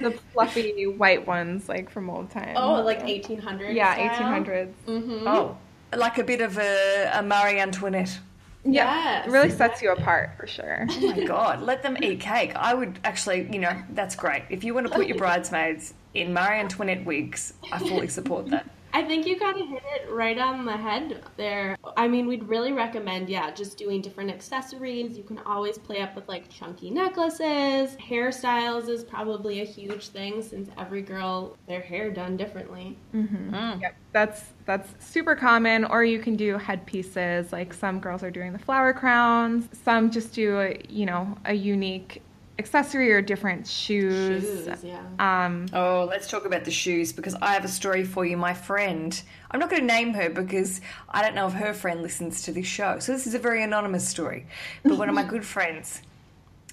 know. 0.00 0.10
the 0.10 0.18
fluffy 0.32 0.86
white 0.86 1.26
ones, 1.26 1.68
like 1.68 1.90
from 1.90 2.08
old 2.10 2.30
times. 2.30 2.56
oh, 2.56 2.82
like 2.82 3.02
1800s. 3.02 3.74
yeah, 3.74 3.94
style? 3.94 4.42
1800s. 4.42 4.72
Mm-hmm. 4.86 5.26
Oh, 5.26 5.56
like 5.96 6.18
a 6.18 6.24
bit 6.24 6.40
of 6.40 6.58
a, 6.58 7.10
a 7.14 7.22
Marie 7.22 7.58
Antoinette. 7.58 8.18
Yeah, 8.64 8.94
Yes. 9.24 9.26
it 9.26 9.30
really 9.30 9.50
sets 9.50 9.80
you 9.82 9.92
apart 9.92 10.30
for 10.36 10.46
sure. 10.46 10.86
Oh 10.90 11.00
my 11.16 11.24
god, 11.24 11.62
let 11.62 11.82
them 11.82 11.96
eat 12.02 12.20
cake. 12.20 12.52
I 12.56 12.74
would 12.74 12.98
actually, 13.04 13.48
you 13.52 13.58
know, 13.60 13.80
that's 13.90 14.14
great. 14.16 14.42
If 14.50 14.64
you 14.64 14.74
want 14.74 14.86
to 14.88 14.92
put 14.92 15.06
your 15.06 15.16
bridesmaids 15.24 15.94
in 16.14 16.32
Marie 16.34 16.58
Antoinette 16.60 17.04
wigs, 17.04 17.54
I 17.72 17.78
fully 17.78 18.08
support 18.08 18.48
that. 18.50 18.68
I 18.98 19.04
think 19.04 19.28
you 19.28 19.38
kind 19.38 19.60
of 19.60 19.68
hit 19.68 19.84
it 19.94 20.10
right 20.10 20.36
on 20.36 20.64
the 20.64 20.76
head 20.76 21.22
there. 21.36 21.76
I 21.96 22.08
mean, 22.08 22.26
we'd 22.26 22.42
really 22.48 22.72
recommend, 22.72 23.28
yeah, 23.28 23.52
just 23.52 23.78
doing 23.78 24.02
different 24.02 24.28
accessories. 24.28 25.16
You 25.16 25.22
can 25.22 25.38
always 25.46 25.78
play 25.78 26.00
up 26.00 26.16
with 26.16 26.28
like 26.28 26.48
chunky 26.48 26.90
necklaces. 26.90 27.96
Hairstyles 27.98 28.88
is 28.88 29.04
probably 29.04 29.60
a 29.60 29.64
huge 29.64 30.08
thing 30.08 30.42
since 30.42 30.68
every 30.76 31.00
girl 31.00 31.56
their 31.68 31.80
hair 31.80 32.10
done 32.10 32.36
differently. 32.36 32.98
Mm-hmm. 33.14 33.54
Mm. 33.54 33.82
Yep, 33.82 33.94
that's 34.10 34.42
that's 34.64 34.92
super 34.98 35.36
common. 35.36 35.84
Or 35.84 36.02
you 36.02 36.18
can 36.18 36.34
do 36.34 36.58
headpieces. 36.58 37.52
Like 37.52 37.72
some 37.72 38.00
girls 38.00 38.24
are 38.24 38.32
doing 38.32 38.52
the 38.52 38.58
flower 38.58 38.92
crowns. 38.92 39.68
Some 39.84 40.10
just 40.10 40.34
do 40.34 40.58
a, 40.58 40.76
you 40.88 41.06
know 41.06 41.38
a 41.44 41.54
unique 41.54 42.20
accessory 42.58 43.12
or 43.12 43.22
different 43.22 43.66
shoes. 43.66 44.42
Shoes, 44.42 44.84
yeah. 44.84 45.02
Um, 45.18 45.66
Oh, 45.72 46.06
let's 46.08 46.28
talk 46.28 46.44
about 46.44 46.64
the 46.64 46.70
shoes 46.70 47.12
because 47.12 47.34
I 47.36 47.52
have 47.52 47.64
a 47.64 47.68
story 47.68 48.04
for 48.04 48.24
you. 48.24 48.36
My 48.36 48.54
friend, 48.54 49.20
I'm 49.50 49.60
not 49.60 49.70
going 49.70 49.82
to 49.82 49.86
name 49.86 50.14
her 50.14 50.28
because 50.28 50.80
I 51.08 51.22
don't 51.22 51.34
know 51.34 51.46
if 51.46 51.52
her 51.54 51.72
friend 51.72 52.02
listens 52.02 52.42
to 52.42 52.52
this 52.52 52.66
show. 52.66 52.98
So 52.98 53.12
this 53.12 53.26
is 53.26 53.34
a 53.34 53.38
very 53.38 53.62
anonymous 53.62 54.08
story. 54.08 54.46
But 54.82 54.98
one 54.98 55.08
of 55.08 55.14
my 55.14 55.22
good 55.34 55.44
friends 55.44 56.02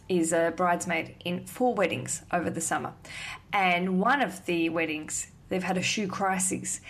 is 0.09 0.33
a 0.33 0.53
bridesmaid 0.55 1.15
in 1.23 1.45
four 1.45 1.73
weddings 1.73 2.21
over 2.31 2.49
the 2.49 2.61
summer. 2.61 2.93
And 3.53 3.99
one 3.99 4.21
of 4.21 4.45
the 4.45 4.69
weddings, 4.69 5.31
they've 5.49 5.63
had 5.63 5.77
a 5.77 5.81
shoe 5.81 6.07
crisis. 6.07 6.81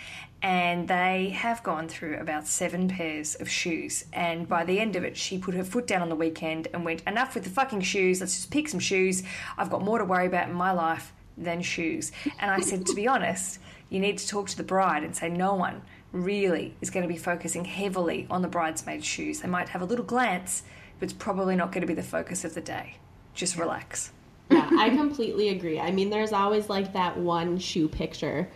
And 0.42 0.86
they 0.86 1.30
have 1.30 1.62
gone 1.62 1.88
through 1.88 2.18
about 2.18 2.46
seven 2.46 2.88
pairs 2.88 3.34
of 3.36 3.48
shoes. 3.48 4.04
And 4.12 4.48
by 4.48 4.64
the 4.64 4.78
end 4.78 4.94
of 4.94 5.02
it, 5.02 5.16
she 5.16 5.38
put 5.38 5.54
her 5.54 5.64
foot 5.64 5.86
down 5.86 6.02
on 6.02 6.08
the 6.08 6.14
weekend 6.14 6.68
and 6.72 6.84
went, 6.84 7.02
Enough 7.06 7.34
with 7.34 7.44
the 7.44 7.50
fucking 7.50 7.80
shoes. 7.80 8.20
Let's 8.20 8.34
just 8.34 8.50
pick 8.50 8.68
some 8.68 8.80
shoes. 8.80 9.22
I've 9.56 9.70
got 9.70 9.82
more 9.82 9.98
to 9.98 10.04
worry 10.04 10.26
about 10.26 10.48
in 10.48 10.54
my 10.54 10.72
life 10.72 11.12
than 11.36 11.62
shoes. 11.62 12.12
And 12.38 12.50
I 12.50 12.60
said, 12.60 12.86
To 12.86 12.94
be 12.94 13.08
honest, 13.08 13.60
you 13.88 13.98
need 13.98 14.18
to 14.18 14.28
talk 14.28 14.48
to 14.50 14.56
the 14.56 14.62
bride 14.62 15.02
and 15.02 15.16
say, 15.16 15.28
No 15.28 15.54
one 15.54 15.82
really 16.12 16.74
is 16.80 16.90
going 16.90 17.06
to 17.06 17.12
be 17.12 17.18
focusing 17.18 17.64
heavily 17.64 18.26
on 18.30 18.42
the 18.42 18.48
bridesmaid's 18.48 19.06
shoes. 19.06 19.40
They 19.40 19.48
might 19.48 19.70
have 19.70 19.82
a 19.82 19.86
little 19.86 20.04
glance, 20.04 20.62
but 20.98 21.04
it's 21.10 21.18
probably 21.18 21.56
not 21.56 21.72
going 21.72 21.82
to 21.82 21.86
be 21.86 21.94
the 21.94 22.02
focus 22.02 22.44
of 22.44 22.54
the 22.54 22.60
day. 22.60 22.96
Just 23.34 23.56
relax. 23.56 24.12
yeah, 24.50 24.68
I 24.78 24.90
completely 24.90 25.48
agree. 25.48 25.80
I 25.80 25.90
mean, 25.90 26.10
there's 26.10 26.32
always 26.32 26.68
like 26.68 26.92
that 26.92 27.18
one 27.18 27.58
shoe 27.58 27.88
picture 27.88 28.48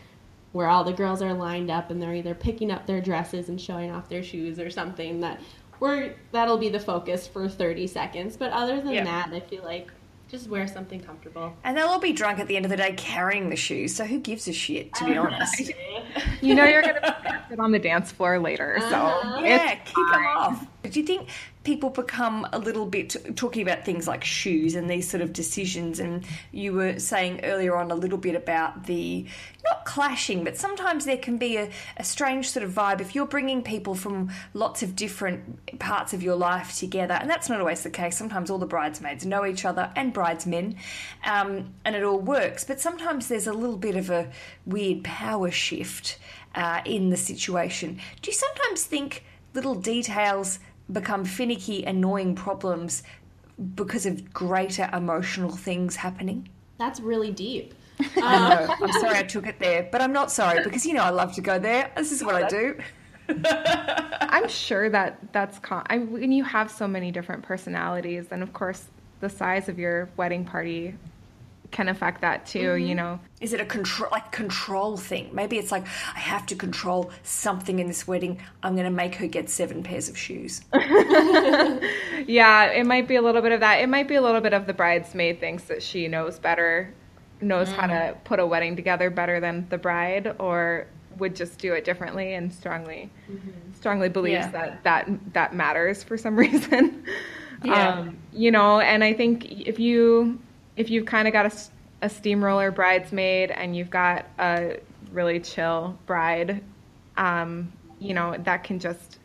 where 0.53 0.69
all 0.69 0.83
the 0.85 0.93
girls 0.93 1.23
are 1.23 1.33
lined 1.33 1.71
up 1.71 1.91
and 1.91 2.03
they're 2.03 2.15
either 2.15 2.35
picking 2.35 2.71
up 2.71 2.87
their 2.87 3.01
dresses 3.01 3.49
and 3.49 3.61
showing 3.61 3.91
off 3.91 4.09
their 4.09 4.23
shoes 4.23 4.59
or 4.59 4.71
something 4.71 5.21
that 5.21 5.41
where 5.79 6.15
that'll 6.33 6.59
be 6.59 6.69
the 6.69 6.81
focus 6.81 7.27
for 7.27 7.49
30 7.49 7.87
seconds. 7.87 8.37
But 8.37 8.53
other 8.53 8.81
than 8.81 8.93
Yeah. 8.93 9.05
that, 9.05 9.31
I 9.33 9.41
feel 9.41 9.63
like 9.65 9.91
just 10.29 10.49
wear 10.49 10.69
something 10.69 11.01
comfortable. 11.01 11.55
And 11.65 11.77
they'll 11.77 11.87
all 11.89 11.99
be 12.01 12.13
drunk 12.13 12.39
at 12.39 12.47
the 12.47 12.57
end 12.57 12.65
of 12.65 12.71
the 12.71 12.77
day 12.77 12.93
carrying 12.97 13.49
the 13.51 13.57
shoes, 13.57 13.95
so 13.97 14.05
who 14.05 14.19
gives 14.21 14.47
a 14.47 14.53
shit, 14.53 14.93
to 14.95 15.05
be 15.05 15.17
honest? 15.17 15.73
you 16.41 16.55
know 16.55 16.65
you're 16.65 16.83
gonna 16.83 17.45
be 17.51 17.57
on 17.59 17.73
the 17.73 17.79
dance 17.79 18.13
floor 18.13 18.39
later, 18.39 18.77
so 18.81 18.87
Uh-huh. 18.97 19.41
Yeah, 19.45 19.75
kick 19.75 19.95
them 19.95 20.27
off. 20.37 20.67
Do 20.83 20.99
you 20.99 21.07
think 21.07 21.29
people 21.63 21.91
become 21.91 22.49
a 22.55 22.59
little 22.59 22.87
bit 22.87 23.15
talking 23.37 23.61
about 23.61 23.85
things 23.85 24.09
like 24.09 24.25
shoes 24.25 24.75
and 24.75 24.89
these 24.89 25.09
sort 25.09 25.21
of 25.23 25.33
decisions? 25.33 26.01
And 26.01 26.25
you 26.53 26.73
were 26.73 26.99
saying 26.99 27.41
earlier 27.45 27.77
on 27.77 27.91
a 27.91 27.95
little 27.95 28.17
bit 28.17 28.35
about 28.35 28.87
the 28.87 29.27
not 29.63 29.85
clashing, 29.85 30.43
but 30.43 30.57
sometimes 30.57 31.05
there 31.05 31.19
can 31.19 31.37
be 31.37 31.59
a, 31.59 31.69
a 31.99 32.05
strange 32.05 32.49
sort 32.49 32.65
of 32.65 32.73
vibe 32.73 33.03
if 33.03 33.15
you're 33.15 33.27
bringing 33.27 33.63
people 33.63 33.95
from 33.95 34.31
lots 34.55 34.83
of 34.83 34.97
different 34.97 35.79
parts 35.79 36.15
of 36.15 36.23
your 36.23 36.35
life 36.35 36.79
together. 36.79 37.13
And 37.15 37.29
that's 37.29 37.51
not 37.51 37.61
always 37.61 37.83
the 37.83 37.91
case. 37.91 38.17
Sometimes 38.17 38.49
all 38.51 38.57
the 38.59 38.65
bridesmaids 38.67 39.27
know 39.27 39.45
each 39.45 39.67
other 39.67 39.93
and 39.95 40.15
bridesmen, 40.15 40.77
um, 41.25 41.75
and 41.85 41.95
it 41.95 42.03
all 42.03 42.21
works. 42.21 42.65
But 42.65 42.81
sometimes 42.81 43.29
there's 43.29 43.47
a 43.47 43.53
little 43.53 43.77
bit 43.77 43.97
of 43.97 44.09
a 44.09 44.31
weird 44.65 45.05
power 45.05 45.51
shift 45.51 46.00
uh, 46.55 46.81
in 46.85 47.11
the 47.11 47.17
situation. 47.17 47.99
Do 48.23 48.31
you 48.31 48.37
sometimes 48.37 48.85
think 48.85 49.25
little 49.55 49.75
details 49.75 50.59
become 50.93 51.25
finicky, 51.25 51.85
annoying 51.85 52.35
problems 52.35 53.03
because 53.75 54.07
of 54.07 54.33
greater 54.33 54.89
emotional 54.93 55.51
things 55.51 55.97
happening? 55.97 56.49
That's 56.79 57.01
really 57.01 57.31
deep. 57.31 57.75
I 58.17 58.39
know. 58.39 58.75
I'm 58.81 58.93
sorry 59.01 59.19
I 59.19 59.23
took 59.23 59.47
it 59.47 59.59
there, 59.59 59.89
but 59.93 60.01
I'm 60.01 60.13
not 60.13 60.31
sorry 60.31 60.65
because 60.65 60.87
you 60.87 60.95
know 60.95 61.03
I 61.03 61.11
love 61.11 61.35
to 61.35 61.41
go 61.41 61.59
there. 61.59 61.93
This 61.97 62.13
is 62.13 62.25
what 62.25 62.35
I 62.35 62.49
do. 62.49 62.79
I'm 64.21 64.49
sure 64.49 64.89
that 64.89 65.33
that's 65.33 65.59
con- 65.59 65.87
I, 65.89 65.99
when 65.99 66.33
you 66.33 66.43
have 66.45 66.71
so 66.71 66.89
many 66.89 67.13
different 67.13 67.43
personalities, 67.43 68.29
and 68.31 68.43
of 68.43 68.53
course 68.53 68.87
the 69.21 69.29
size 69.29 69.69
of 69.69 69.79
your 69.79 70.09
wedding 70.17 70.45
party 70.45 70.95
can 71.71 71.89
affect 71.89 72.21
that 72.21 72.47
too. 72.47 72.75
You 72.75 72.89
mm-hmm. 72.89 72.97
know, 72.97 73.21
Is 73.41 73.53
it 73.53 73.61
a 73.61 73.65
control 73.65 74.11
like 74.11 74.33
control 74.33 74.97
thing? 74.97 75.31
Maybe 75.33 75.59
it's 75.59 75.73
like 75.73 75.85
I 76.15 76.19
have 76.19 76.47
to 76.47 76.55
control 76.55 77.11
something 77.23 77.79
in 77.79 77.87
this 77.87 78.07
wedding. 78.07 78.41
I'm 78.63 78.75
going 78.75 78.85
to 78.85 78.91
make 78.91 79.15
her 79.17 79.27
get 79.27 79.49
seven 79.49 79.83
pairs 79.83 80.09
of 80.09 80.17
shoes. 80.17 80.63
yeah, 82.27 82.67
it 82.67 82.87
might 82.87 83.09
be 83.09 83.17
a 83.17 83.23
little 83.23 83.43
bit 83.43 83.53
of 83.53 83.61
that. 83.61 83.81
It 83.81 83.89
might 83.89 84.09
be 84.09 84.17
a 84.17 84.23
little 84.23 84.41
bit 84.41 84.53
of 84.53 84.67
the 84.67 84.75
bridesmaid 84.75 85.41
thinks 85.41 85.65
that 85.65 85.83
she 85.83 86.09
knows 86.09 86.39
better, 86.39 86.93
knows 87.41 87.71
how 87.71 87.87
to 87.87 87.93
mm. 87.93 88.25
put 88.25 88.41
a 88.41 88.47
wedding 88.47 88.77
together 88.77 89.11
better 89.11 89.41
than 89.41 89.67
the 89.69 89.79
bride, 89.79 90.35
or 90.39 90.87
would 91.19 91.37
just 91.37 91.59
do 91.59 91.75
it 91.75 91.85
differently 91.85 92.35
and 92.35 92.53
strongly 92.53 93.11
mm-hmm. 93.31 93.51
strongly 93.75 94.09
believes 94.09 94.47
Yeah. 94.47 94.51
that 94.51 94.85
that 94.85 95.33
that 95.35 95.55
matters 95.55 96.03
for 96.03 96.17
some 96.17 96.37
reason. 96.47 97.05
Yeah. 97.63 97.89
Um, 97.89 98.19
you 98.33 98.51
know, 98.51 98.81
and 98.81 99.05
I 99.05 99.13
think 99.13 99.45
if 99.67 99.79
you 99.79 100.41
if 100.81 100.89
you've 100.89 101.05
kind 101.05 101.29
of 101.29 101.33
got 101.35 101.71
a 102.01 102.09
steamroller 102.09 102.71
bridesmaid 102.71 103.51
and 103.51 103.77
you've 103.77 103.91
got 103.91 104.25
a 104.39 104.79
really 105.13 105.39
chill 105.39 105.99
bride, 106.07 106.65
um, 107.19 107.71
you 107.99 108.15
know, 108.15 108.35
that 108.45 108.65
can 108.65 108.79
just 108.79 109.19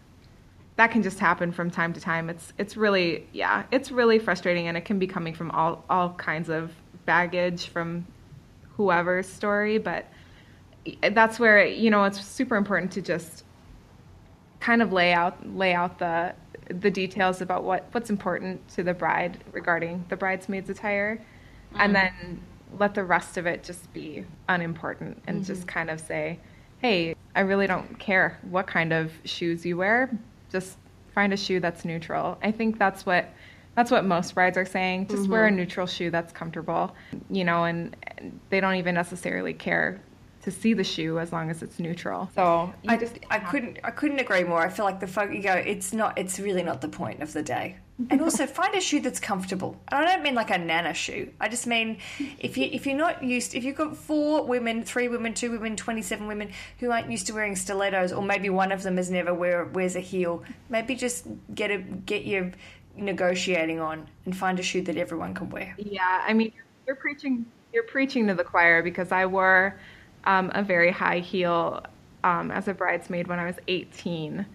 that 0.76 0.91
can 0.91 1.02
just 1.02 1.18
happen 1.18 1.54
from 1.54 1.72
time 1.72 1.94
to 1.94 2.02
time. 2.02 2.30
It's 2.30 2.52
it's 2.58 2.76
really 2.76 3.26
yeah, 3.32 3.63
it's 3.72 3.89
really 3.89 4.20
frustrating 4.20 4.68
and 4.68 4.76
it 4.76 4.84
can 4.84 5.00
be 5.00 5.08
coming 5.08 5.34
from 5.34 5.50
all 5.52 5.86
all 5.89 6.10
kinds 6.15 6.50
of 6.50 6.74
baggage 7.06 7.68
from 7.68 8.06
whoever's 8.76 9.28
story, 9.28 9.78
but 9.78 10.08
that's 11.13 11.39
where 11.39 11.65
you 11.65 11.89
know 11.89 12.04
it's 12.04 12.22
super 12.22 12.58
important 12.58 12.91
to 12.91 13.02
just 13.02 13.46
kind 14.60 14.82
of 14.82 14.91
lay 14.91 15.13
out 15.13 15.38
lay 15.56 15.74
out 15.74 16.00
the 16.00 16.36
the 16.68 16.91
details 16.91 17.39
about 17.39 17.63
what 17.63 17.86
what's 17.94 18.10
important 18.10 18.68
to 18.68 18.84
the 18.84 18.94
bride 18.94 19.41
regarding 19.54 20.04
the 20.10 20.18
bridesmaid's 20.18 20.70
attire 20.70 21.22
and 21.78 21.96
mm-hmm. 21.96 22.18
then 22.18 22.42
let 22.78 22.94
the 22.94 23.04
rest 23.04 23.38
of 23.38 23.46
it 23.46 23.64
just 23.64 23.92
be 23.94 24.26
unimportant 24.50 25.22
and 25.28 25.46
just 25.46 25.62
mm-hmm. 25.62 25.70
kind 25.70 25.90
of 25.90 26.00
say 26.00 26.38
hey 26.80 27.16
i 27.36 27.40
really 27.40 27.68
don't 27.68 27.98
care 28.00 28.38
what 28.50 28.68
kind 28.68 28.94
of 28.94 29.12
shoes 29.24 29.66
you 29.66 29.78
wear. 29.78 30.10
Just 30.52 30.78
find 31.14 31.34
a 31.34 31.38
shoe 31.38 31.60
that's 31.60 31.86
neutral. 31.86 32.38
I 32.44 32.52
think 32.52 32.78
that's 32.78 33.06
what 33.06 33.30
that's 33.76 33.92
what 33.92 34.06
most 34.06 34.36
brides 34.36 34.58
are 34.58 34.66
saying. 34.66 35.08
Just 35.08 35.28
wear 35.28 35.46
a 35.46 35.50
mm-hmm. 35.50 35.58
neutral 35.58 35.88
shoe 35.88 36.10
that's 36.10 36.32
comfortable 36.32 36.96
you 37.30 37.44
know 37.44 37.66
and, 37.66 37.96
and 38.18 38.40
they 38.50 38.60
don't 38.60 38.76
even 38.76 38.96
necessarily 38.96 39.54
care 39.54 40.02
to 40.46 40.52
see 40.52 40.74
the 40.74 40.84
shoe 40.84 41.18
as 41.18 41.34
long 41.34 41.50
as 41.50 41.64
it's 41.64 41.80
neutral. 41.80 42.30
So 42.36 42.72
I 42.88 42.98
just 42.98 43.18
I 43.32 43.40
couldn't 43.40 43.80
I 43.84 43.90
couldn't 43.90 44.20
agree 44.20 44.44
more. 44.44 44.62
I 44.62 44.70
feel 44.70 44.86
like 44.86 45.00
the 45.00 45.08
folk 45.08 45.34
you 45.34 45.42
go, 45.42 45.54
it's 45.54 45.92
not 45.92 46.18
it's 46.18 46.40
really 46.40 46.64
not 46.64 46.82
the 46.82 46.88
point 46.88 47.22
of 47.24 47.34
the 47.34 47.42
day. 47.42 47.78
And 48.10 48.21
also 48.21 48.45
find 48.45 48.75
a 48.75 48.81
shoe 48.81 48.99
that's 48.99 49.21
comfortable. 49.21 49.79
And 49.89 50.03
I 50.03 50.13
don't 50.13 50.23
mean 50.23 50.36
like 50.36 50.49
a 50.49 50.58
nana 50.58 50.93
shoe. 50.93 51.31
I 51.39 51.47
just 51.47 51.65
mean 51.65 51.97
if 52.39 52.58
you 52.58 52.69
if 52.71 52.86
you're 52.86 52.97
not 52.97 53.23
used 53.23 53.55
if 53.55 53.63
you've 53.63 53.77
got 53.77 53.95
four 53.95 54.45
women, 54.45 54.84
three 54.84 55.08
women, 55.08 55.34
two 55.34 55.51
women, 55.51 55.77
twenty 55.77 56.01
seven 56.01 56.27
women 56.27 56.51
who 56.79 56.91
aren't 56.91 57.10
used 57.10 57.27
to 57.27 57.34
wearing 57.34 57.55
stilettos, 57.55 58.12
or 58.12 58.21
maybe 58.21 58.49
one 58.49 58.73
of 58.73 58.84
them 58.84 58.97
has 58.97 59.10
never 59.10 59.34
wear 59.34 59.63
wears 59.65 59.95
a 59.95 60.01
heel, 60.01 60.43
maybe 60.69 60.93
just 60.93 61.25
get 61.53 61.71
a 61.71 61.77
get 61.77 62.25
your 62.25 62.51
negotiating 62.97 63.79
on 63.79 64.08
and 64.25 64.36
find 64.36 64.60
a 64.60 64.63
shoe 64.63 64.81
that 64.81 64.97
everyone 64.97 65.34
can 65.34 65.49
wear. 65.49 65.73
Yeah, 65.77 66.23
I 66.25 66.34
mean, 66.34 66.51
you're 66.86 66.97
preaching 66.97 67.45
you're 67.73 67.84
preaching 67.84 68.27
to 68.27 68.34
the 68.34 68.43
choir 68.43 68.84
because 68.84 69.13
I 69.13 69.25
wore 69.25 69.79
um, 70.25 70.51
a 70.53 70.63
very 70.63 70.91
high 70.91 71.19
heel 71.19 71.86
um, 72.25 72.51
as 72.51 72.67
a 72.67 72.73
bridesmaid 72.73 73.27
when 73.27 73.39
I 73.39 73.45
was 73.45 73.55
18 73.67 74.45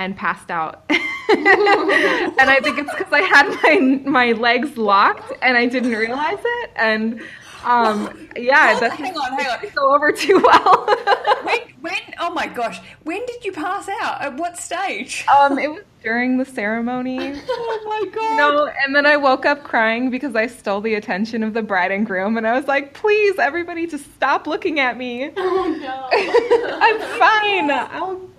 and 0.00 0.16
passed 0.16 0.50
out. 0.50 0.82
and 0.88 0.98
I 1.28 2.58
think 2.62 2.78
it's 2.78 2.90
because 2.90 3.12
I 3.12 3.20
had 3.20 3.48
my 3.62 4.10
my 4.10 4.32
legs 4.32 4.78
locked 4.78 5.32
and 5.42 5.56
I 5.58 5.66
didn't 5.66 5.92
realize 5.92 6.38
it. 6.42 6.70
And 6.74 7.20
um, 7.64 8.28
yeah, 8.34 8.80
that's 8.80 8.94
hang 8.94 9.14
on, 9.14 9.38
hang 9.38 9.46
on. 9.46 9.74
go 9.74 9.94
over 9.94 10.10
too 10.10 10.42
well. 10.44 10.88
When 11.42 11.58
when 11.80 12.00
oh 12.18 12.32
my 12.34 12.46
gosh, 12.46 12.80
when 13.04 13.24
did 13.26 13.44
you 13.44 13.52
pass 13.52 13.88
out? 13.88 14.20
At 14.20 14.36
what 14.36 14.58
stage? 14.58 15.24
um, 15.38 15.58
it 15.58 15.70
was 15.70 15.82
during 16.02 16.38
the 16.38 16.44
ceremony. 16.44 17.18
Oh 17.48 17.82
my 17.86 18.10
god. 18.10 18.36
No, 18.36 18.72
and 18.84 18.94
then 18.94 19.04
I 19.06 19.16
woke 19.16 19.44
up 19.46 19.64
crying 19.64 20.10
because 20.10 20.34
I 20.36 20.46
stole 20.46 20.80
the 20.80 20.94
attention 20.94 21.42
of 21.42 21.54
the 21.54 21.62
bride 21.62 21.90
and 21.92 22.06
groom, 22.06 22.36
and 22.36 22.46
I 22.46 22.52
was 22.52 22.66
like, 22.66 22.94
"Please, 22.94 23.38
everybody, 23.38 23.86
just 23.86 24.12
stop 24.14 24.46
looking 24.46 24.80
at 24.80 24.96
me. 24.96 25.30
Oh 25.36 25.78
no. 25.80 26.76
I'm 26.80 27.00
fine. 27.18 27.70
I'll 27.70 28.29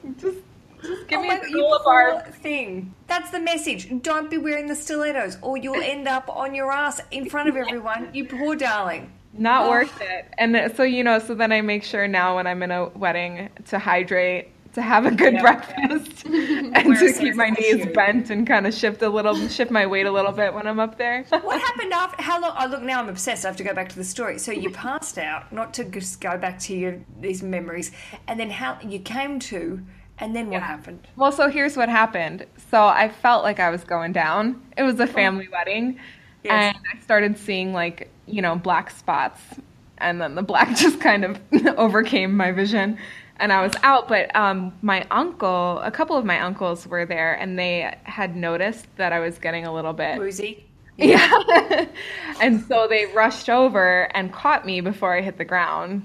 just 0.83 1.07
give 1.07 1.19
Oh 1.19 1.21
me 1.21 1.27
my 1.27 1.35
a 1.35 1.39
God, 1.39 1.51
couple 1.53 1.59
you 1.59 1.67
of 1.75 1.83
bars." 1.83 2.15
poor 2.23 2.31
thing. 2.41 2.95
That's 3.07 3.31
the 3.31 3.39
message. 3.39 3.89
Don't 4.01 4.29
be 4.29 4.37
wearing 4.37 4.67
the 4.67 4.75
stilettos, 4.75 5.37
or 5.41 5.57
you'll 5.57 5.81
end 5.81 6.07
up 6.07 6.29
on 6.29 6.55
your 6.55 6.71
ass 6.71 7.01
in 7.11 7.25
front 7.27 7.49
of 7.49 7.55
everyone. 7.57 8.09
You 8.13 8.25
poor 8.27 8.55
darling. 8.55 9.11
Not 9.33 9.69
worth 9.69 10.01
it. 10.01 10.25
And 10.37 10.73
so 10.75 10.83
you 10.83 11.03
know, 11.03 11.19
so 11.19 11.35
then 11.35 11.51
I 11.51 11.61
make 11.61 11.83
sure 11.83 12.07
now 12.07 12.35
when 12.35 12.47
I'm 12.47 12.61
in 12.63 12.71
a 12.71 12.89
wedding 12.89 13.49
to 13.69 13.79
hydrate, 13.79 14.49
to 14.73 14.81
have 14.81 15.05
a 15.05 15.11
good 15.11 15.39
breakfast, 15.39 16.25
and 16.25 16.97
to 16.97 17.13
keep 17.13 17.35
my 17.35 17.49
knees 17.49 17.83
shoe. 17.83 17.93
bent 17.93 18.29
and 18.29 18.47
kind 18.47 18.67
of 18.67 18.73
shift 18.73 19.01
a 19.01 19.09
little, 19.09 19.47
shift 19.47 19.71
my 19.71 19.85
weight 19.85 20.05
a 20.05 20.11
little 20.11 20.31
bit 20.33 20.53
when 20.53 20.67
I'm 20.67 20.79
up 20.79 20.97
there. 20.97 21.25
What 21.41 21.61
happened 21.61 21.93
after? 21.93 22.21
How 22.23 22.41
long? 22.41 22.55
Oh, 22.59 22.67
look, 22.67 22.81
now 22.83 22.99
I'm 22.99 23.09
obsessed. 23.09 23.45
I 23.45 23.49
have 23.49 23.57
to 23.57 23.63
go 23.63 23.73
back 23.73 23.89
to 23.89 23.95
the 23.95 24.03
story. 24.03 24.39
So 24.39 24.51
you 24.51 24.69
passed 24.69 25.17
out, 25.17 25.51
not 25.51 25.73
to 25.75 25.83
just 25.85 26.21
go 26.21 26.37
back 26.37 26.59
to 26.61 26.75
your 26.75 26.99
these 27.19 27.43
memories, 27.43 27.91
and 28.27 28.39
then 28.39 28.49
how 28.49 28.79
you 28.81 28.99
came 28.99 29.39
to, 29.51 29.81
and 30.21 30.35
then 30.35 30.49
what 30.49 30.61
happened? 30.61 31.07
Well, 31.15 31.31
so 31.31 31.49
here's 31.49 31.75
what 31.75 31.89
happened. 31.89 32.45
So 32.69 32.85
I 32.85 33.09
felt 33.09 33.43
like 33.43 33.59
I 33.59 33.71
was 33.71 33.83
going 33.83 34.13
down. 34.13 34.61
It 34.77 34.83
was 34.83 34.99
a 34.99 35.07
family 35.07 35.49
wedding. 35.51 35.99
Yes. 36.43 36.75
And 36.75 36.85
I 36.93 37.01
started 37.01 37.37
seeing 37.37 37.73
like, 37.73 38.09
you 38.27 38.41
know, 38.41 38.55
black 38.55 38.91
spots. 38.91 39.41
And 39.97 40.21
then 40.21 40.35
the 40.35 40.43
black 40.43 40.75
just 40.77 41.01
kind 41.01 41.25
of 41.25 41.39
overcame 41.77 42.37
my 42.37 42.51
vision. 42.51 42.99
And 43.37 43.51
I 43.51 43.63
was 43.63 43.73
out. 43.81 44.07
But 44.07 44.33
um, 44.35 44.71
my 44.83 45.05
uncle, 45.09 45.79
a 45.79 45.91
couple 45.91 46.15
of 46.15 46.23
my 46.23 46.39
uncles 46.39 46.85
were 46.85 47.05
there 47.05 47.33
and 47.33 47.57
they 47.57 47.95
had 48.03 48.35
noticed 48.35 48.85
that 48.97 49.11
I 49.11 49.19
was 49.19 49.39
getting 49.39 49.65
a 49.65 49.73
little 49.73 49.93
bit. 49.93 50.17
Woozy. 50.17 50.65
Yeah. 50.97 51.87
and 52.39 52.61
so 52.67 52.85
they 52.87 53.07
rushed 53.07 53.49
over 53.49 54.03
and 54.15 54.31
caught 54.31 54.67
me 54.67 54.81
before 54.81 55.15
I 55.15 55.21
hit 55.21 55.39
the 55.39 55.45
ground. 55.45 56.03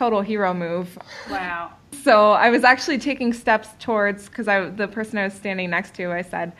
Total 0.00 0.22
hero 0.22 0.54
move. 0.54 0.98
Wow. 1.30 1.72
So 2.02 2.30
I 2.30 2.48
was 2.48 2.64
actually 2.64 2.96
taking 2.96 3.34
steps 3.34 3.68
towards 3.78 4.30
because 4.30 4.48
I 4.48 4.70
the 4.70 4.88
person 4.88 5.18
I 5.18 5.24
was 5.24 5.34
standing 5.34 5.68
next 5.68 5.94
to, 5.96 6.10
I 6.10 6.22
said, 6.22 6.54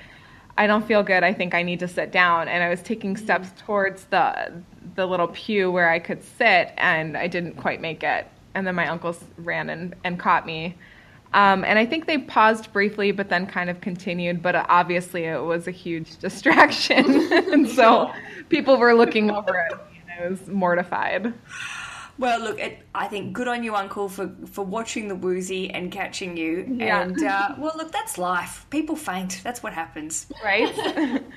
"I 0.58 0.66
don't 0.66 0.86
feel 0.86 1.02
good. 1.02 1.24
I 1.24 1.32
think 1.32 1.54
I 1.54 1.62
need 1.62 1.80
to 1.80 1.88
sit 1.88 2.12
down." 2.12 2.48
And 2.48 2.62
I 2.62 2.68
was 2.68 2.82
taking 2.82 3.16
steps 3.16 3.48
towards 3.62 4.04
the 4.04 4.52
the 4.94 5.06
little 5.06 5.28
pew 5.28 5.70
where 5.70 5.88
I 5.88 6.00
could 6.00 6.22
sit, 6.22 6.74
and 6.76 7.16
I 7.16 7.28
didn't 7.28 7.54
quite 7.54 7.80
make 7.80 8.02
it. 8.02 8.26
And 8.54 8.66
then 8.66 8.74
my 8.74 8.86
uncles 8.88 9.24
ran 9.38 9.70
and, 9.70 9.94
and 10.04 10.18
caught 10.18 10.44
me. 10.44 10.76
Um, 11.32 11.64
and 11.64 11.78
I 11.78 11.86
think 11.86 12.06
they 12.06 12.18
paused 12.18 12.70
briefly, 12.74 13.10
but 13.10 13.30
then 13.30 13.46
kind 13.46 13.70
of 13.70 13.80
continued. 13.80 14.42
But 14.42 14.54
obviously, 14.68 15.24
it 15.24 15.42
was 15.42 15.66
a 15.66 15.70
huge 15.70 16.16
distraction, 16.26 17.06
and 17.32 17.66
so 17.66 18.12
people 18.50 18.76
were 18.76 18.92
looking 18.92 19.30
over 19.30 19.56
at 19.56 19.72
me, 19.90 20.02
and 20.02 20.26
I 20.26 20.28
was 20.28 20.46
mortified. 20.46 21.32
Well, 22.20 22.38
look, 22.38 22.60
it, 22.60 22.86
I 22.94 23.08
think 23.08 23.32
good 23.32 23.48
on 23.48 23.64
you, 23.64 23.74
Uncle, 23.74 24.08
for, 24.08 24.30
for 24.46 24.62
watching 24.62 25.08
the 25.08 25.16
woozy 25.16 25.70
and 25.70 25.90
catching 25.90 26.36
you. 26.36 26.66
Yeah. 26.68 27.00
And, 27.00 27.24
uh, 27.24 27.54
well, 27.56 27.72
look, 27.76 27.92
that's 27.92 28.18
life. 28.18 28.66
People 28.68 28.94
faint. 28.94 29.40
That's 29.42 29.62
what 29.62 29.72
happens. 29.72 30.26
Right? 30.44 30.70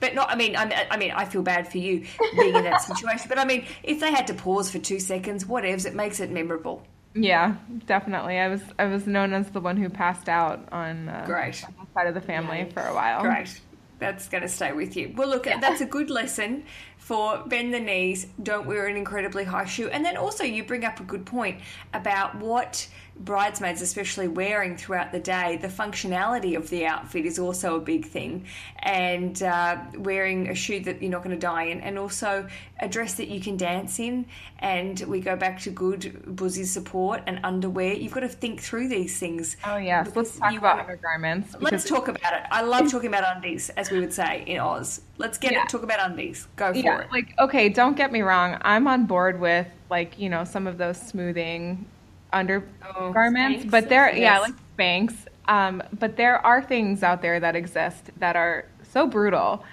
But 0.00 0.14
not, 0.14 0.30
I 0.30 0.34
mean, 0.34 0.56
I, 0.56 0.86
I 0.90 0.96
mean, 0.96 1.10
I 1.10 1.26
feel 1.26 1.42
bad 1.42 1.70
for 1.70 1.76
you 1.76 2.06
being 2.38 2.56
in 2.56 2.64
that 2.64 2.80
situation. 2.80 3.26
But 3.28 3.38
I 3.38 3.44
mean, 3.44 3.66
if 3.82 4.00
they 4.00 4.10
had 4.10 4.26
to 4.28 4.34
pause 4.34 4.70
for 4.70 4.78
two 4.78 4.98
seconds, 4.98 5.44
whatevs, 5.44 5.84
it 5.84 5.94
makes 5.94 6.20
it 6.20 6.30
memorable. 6.30 6.82
Yeah, 7.14 7.56
definitely. 7.86 8.38
I 8.38 8.48
was 8.48 8.62
I 8.78 8.86
was 8.86 9.06
known 9.06 9.34
as 9.34 9.50
the 9.50 9.60
one 9.60 9.76
who 9.76 9.90
passed 9.90 10.28
out 10.28 10.68
on, 10.72 11.08
uh, 11.08 11.24
Great. 11.26 11.62
on 11.64 11.74
that 11.78 11.92
side 11.92 12.06
of 12.06 12.14
the 12.14 12.20
family 12.20 12.70
for 12.72 12.82
a 12.82 12.94
while. 12.94 13.20
Great. 13.20 13.60
That's 14.00 14.28
going 14.28 14.42
to 14.42 14.48
stay 14.48 14.72
with 14.72 14.96
you. 14.96 15.12
Well, 15.14 15.28
look, 15.28 15.44
that's 15.44 15.80
a 15.80 15.86
good 15.86 16.10
lesson 16.10 16.64
for 16.96 17.42
bend 17.46 17.74
the 17.74 17.80
knees, 17.80 18.28
don't 18.42 18.66
wear 18.66 18.86
an 18.86 18.96
incredibly 18.96 19.44
high 19.44 19.64
shoe. 19.64 19.88
And 19.88 20.04
then 20.04 20.16
also, 20.16 20.44
you 20.44 20.64
bring 20.64 20.84
up 20.84 21.00
a 21.00 21.02
good 21.02 21.26
point 21.26 21.60
about 21.92 22.36
what 22.36 22.88
bridesmaids, 23.20 23.82
especially 23.82 24.28
wearing 24.28 24.76
throughout 24.76 25.12
the 25.12 25.20
day. 25.20 25.58
The 25.60 25.68
functionality 25.68 26.56
of 26.56 26.68
the 26.70 26.86
outfit 26.86 27.26
is 27.26 27.38
also 27.38 27.76
a 27.76 27.80
big 27.80 28.06
thing. 28.06 28.46
And 28.78 29.42
uh, 29.42 29.76
wearing 29.98 30.48
a 30.48 30.54
shoe 30.54 30.80
that 30.80 31.02
you're 31.02 31.10
not 31.10 31.22
going 31.22 31.34
to 31.38 31.40
die 31.40 31.64
in, 31.64 31.80
and 31.80 31.98
also 31.98 32.48
a 32.80 32.88
dress 32.88 33.14
that 33.14 33.28
you 33.28 33.40
can 33.40 33.56
dance 33.56 33.98
in. 34.00 34.26
And 34.60 34.98
we 35.00 35.20
go 35.20 35.36
back 35.36 35.60
to 35.60 35.70
good 35.70 36.34
buzzy 36.36 36.64
support 36.64 37.22
and 37.26 37.40
underwear. 37.44 37.92
You've 37.94 38.12
got 38.12 38.20
to 38.20 38.28
think 38.28 38.60
through 38.60 38.88
these 38.88 39.18
things. 39.18 39.56
Oh 39.64 39.76
yeah 39.76 40.04
let's 40.14 40.38
talk 40.38 40.52
you 40.52 40.58
about 40.58 40.76
are- 40.78 40.80
undergarments. 40.82 41.54
Let's 41.60 41.88
talk 41.88 42.08
about 42.08 42.32
it. 42.32 42.42
I 42.50 42.62
love 42.62 42.90
talking 42.90 43.08
about 43.08 43.36
undies, 43.36 43.70
as 43.70 43.90
we 43.90 44.00
would 44.00 44.12
say 44.12 44.44
in 44.46 44.58
Oz. 44.60 45.02
Let's 45.18 45.38
get 45.38 45.52
Yeah. 45.52 45.62
it. 45.64 45.68
Talk 45.68 45.82
about 45.82 46.00
undies. 46.10 46.46
Go 46.56 46.72
for 46.72 46.78
Yeah, 46.78 47.00
it. 47.00 47.12
like 47.12 47.34
okay, 47.38 47.68
don't 47.68 47.96
get 47.96 48.12
me 48.12 48.22
wrong. 48.22 48.56
I'm 48.62 48.86
on 48.86 49.06
board 49.06 49.40
with 49.40 49.66
like 49.90 50.18
you 50.18 50.28
know 50.30 50.44
some 50.44 50.66
of 50.66 50.78
those 50.78 50.98
smoothing 51.00 51.86
undergarments, 52.32 53.64
Spanx? 53.64 53.70
but 53.70 53.88
there, 53.88 54.14
yeah, 54.16 54.38
like 54.40 54.54
Spanx. 54.76 55.14
Um, 55.48 55.82
but 55.98 56.16
there 56.16 56.44
are 56.44 56.62
things 56.62 57.02
out 57.02 57.22
there 57.22 57.40
that 57.40 57.56
exist 57.56 58.10
that 58.18 58.36
are 58.36 58.66
so 58.92 59.06
brutal. 59.06 59.64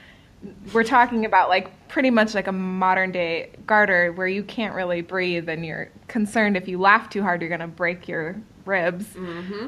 We're 0.74 0.84
talking 0.84 1.26
about 1.26 1.50
like 1.50 1.88
pretty 1.88 2.10
much 2.10 2.34
like 2.34 2.48
a 2.48 2.52
modern 2.52 3.12
day 3.12 3.52
garter 3.66 4.12
where 4.12 4.28
you 4.28 4.44
can't 4.44 4.76
really 4.76 5.02
breathe 5.02 5.50
and 5.50 5.66
you're 5.66 5.90
concerned 6.08 6.56
if 6.58 6.68
you 6.68 6.80
laugh 6.80 7.10
too 7.10 7.24
hard 7.24 7.42
you're 7.42 7.50
gonna 7.50 7.68
break 7.68 8.08
your 8.08 8.36
ribs 8.66 9.16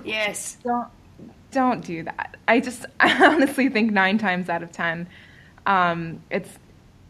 yes. 0.05 0.57
don't 0.63 0.87
don't 1.51 1.83
do 1.83 2.03
that. 2.03 2.37
I 2.47 2.59
just 2.59 2.85
I 2.99 3.25
honestly 3.25 3.69
think 3.69 3.91
nine 3.91 4.17
times 4.17 4.49
out 4.49 4.63
of 4.63 4.71
ten, 4.71 5.07
um, 5.65 6.21
it's 6.29 6.49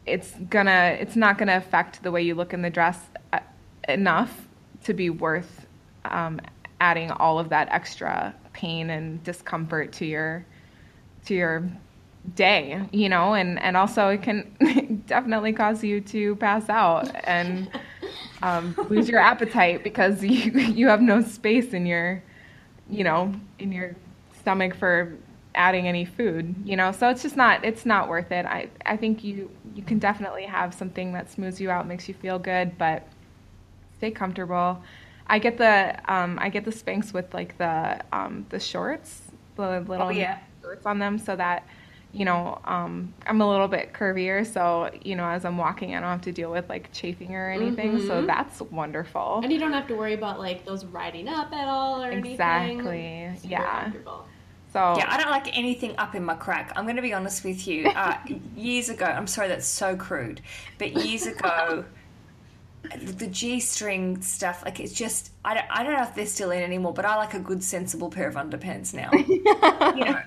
it's 0.05 0.33
gonna 0.49 0.97
it's 0.99 1.15
not 1.15 1.37
gonna 1.37 1.57
affect 1.57 2.03
the 2.03 2.11
way 2.11 2.21
you 2.21 2.35
look 2.35 2.53
in 2.53 2.61
the 2.61 2.69
dress 2.69 2.99
uh, 3.33 3.39
enough 3.87 4.47
to 4.85 4.93
be 4.93 5.09
worth 5.09 5.67
um, 6.05 6.39
adding 6.81 7.11
all 7.11 7.39
of 7.39 7.49
that 7.49 7.67
extra 7.71 8.33
pain 8.53 8.89
and 8.89 9.23
discomfort 9.23 9.91
to 9.93 10.05
your 10.05 10.45
to 11.25 11.33
your 11.33 11.69
day, 12.35 12.81
you 12.91 13.09
know, 13.09 13.33
and 13.33 13.59
and 13.59 13.77
also 13.77 14.09
it 14.09 14.21
can 14.21 15.03
definitely 15.07 15.53
cause 15.53 15.83
you 15.83 16.01
to 16.01 16.35
pass 16.37 16.69
out 16.69 17.09
and 17.25 17.69
um, 18.41 18.75
lose 18.89 19.09
your 19.09 19.19
appetite 19.19 19.83
because 19.83 20.23
you 20.23 20.51
you 20.51 20.87
have 20.87 21.01
no 21.01 21.21
space 21.21 21.73
in 21.73 21.85
your 21.85 22.21
you 22.89 23.03
know 23.03 23.33
in 23.59 23.71
your 23.71 23.95
stomach 24.39 24.75
for 24.75 25.15
adding 25.55 25.87
any 25.87 26.05
food 26.05 26.55
you 26.63 26.75
know? 26.75 26.91
So 26.91 27.09
it's 27.09 27.21
just 27.21 27.35
not 27.35 27.65
it's 27.65 27.85
not 27.85 28.07
worth 28.07 28.31
it. 28.31 28.45
I 28.45 28.69
i 28.85 28.95
think 28.95 29.23
you 29.23 29.49
you 29.75 29.83
can 29.83 29.99
definitely 29.99 30.43
have 30.43 30.73
something 30.73 31.13
that 31.13 31.29
smooths 31.29 31.59
you 31.59 31.69
out 31.69 31.87
makes 31.87 32.07
you 32.07 32.13
feel 32.13 32.39
good 32.39 32.77
but 32.77 33.07
stay 33.97 34.11
comfortable 34.11 34.81
i 35.29 35.39
get 35.39 35.57
the 35.57 35.95
um 36.13 36.37
i 36.41 36.49
get 36.49 36.65
the 36.65 36.71
Spanx 36.71 37.13
with 37.13 37.33
like 37.33 37.57
the 37.57 37.99
um 38.11 38.45
the 38.49 38.59
shorts 38.59 39.23
the 39.55 39.81
little 39.81 40.07
Oh, 40.07 40.09
yeah. 40.09 40.39
shorts 40.61 40.85
on 40.85 40.99
them 40.99 41.17
so 41.19 41.35
that 41.35 41.65
you 42.11 42.25
know 42.25 42.59
um 42.65 43.13
i'm 43.27 43.39
a 43.39 43.47
little 43.47 43.67
bit 43.67 43.93
curvier 43.93 44.43
so 44.45 44.89
you 45.03 45.15
know 45.15 45.25
as 45.25 45.45
i'm 45.45 45.57
walking 45.57 45.93
i 45.95 45.99
don't 45.99 46.09
have 46.09 46.21
to 46.21 46.31
deal 46.31 46.49
with 46.51 46.67
like 46.67 46.91
chafing 46.91 47.35
or 47.35 47.49
anything 47.51 47.99
so 48.07 48.25
that's 48.25 48.61
wonderful 48.61 49.41
And 49.43 49.51
you 49.53 49.59
don't 49.59 49.73
have 49.73 49.87
to 49.89 49.95
worry 49.95 50.13
about 50.15 50.39
like 50.39 50.65
those 50.65 50.85
riding 50.85 51.27
up 51.27 51.53
at 51.53 51.67
all 51.67 52.03
or 52.03 52.09
Exactly, 52.11 52.99
anything. 52.99 53.35
Super 53.41 53.51
yeah. 53.51 53.81
comfortable. 53.83 54.25
so 54.73 54.95
Yeah, 54.97 55.05
I 55.07 55.17
don't 55.21 55.29
like 55.29 55.55
anything 55.55 55.93
up 55.99 56.15
in 56.15 56.23
my 56.25 56.33
crack. 56.35 56.71
I'm 56.75 56.85
going 56.85 56.95
to 56.95 57.01
be 57.03 57.13
honest 57.13 57.43
with 57.43 57.67
you. 57.67 57.87
Uh, 57.89 58.17
years 58.55 58.89
ago, 58.89 59.05
I'm 59.05 59.27
sorry 59.27 59.47
that's 59.47 59.67
so 59.67 59.95
crude, 59.95 60.41
but 60.79 60.93
years 61.05 61.27
ago, 61.27 61.85
the 63.01 63.27
G 63.27 63.59
string 63.59 64.21
stuff, 64.21 64.63
like 64.65 64.79
it's 64.79 64.93
just, 64.93 65.31
I 65.43 65.53
don't, 65.53 65.65
I 65.69 65.83
don't 65.83 65.93
know 65.93 66.03
if 66.03 66.15
they're 66.15 66.25
still 66.25 66.51
in 66.51 66.61
anymore, 66.63 66.93
but 66.93 67.05
I 67.05 67.15
like 67.17 67.33
a 67.33 67.39
good, 67.39 67.63
sensible 67.63 68.09
pair 68.09 68.27
of 68.27 68.35
underpants 68.35 68.93
now. 68.93 69.11
you 69.97 70.05
know, 70.05 70.19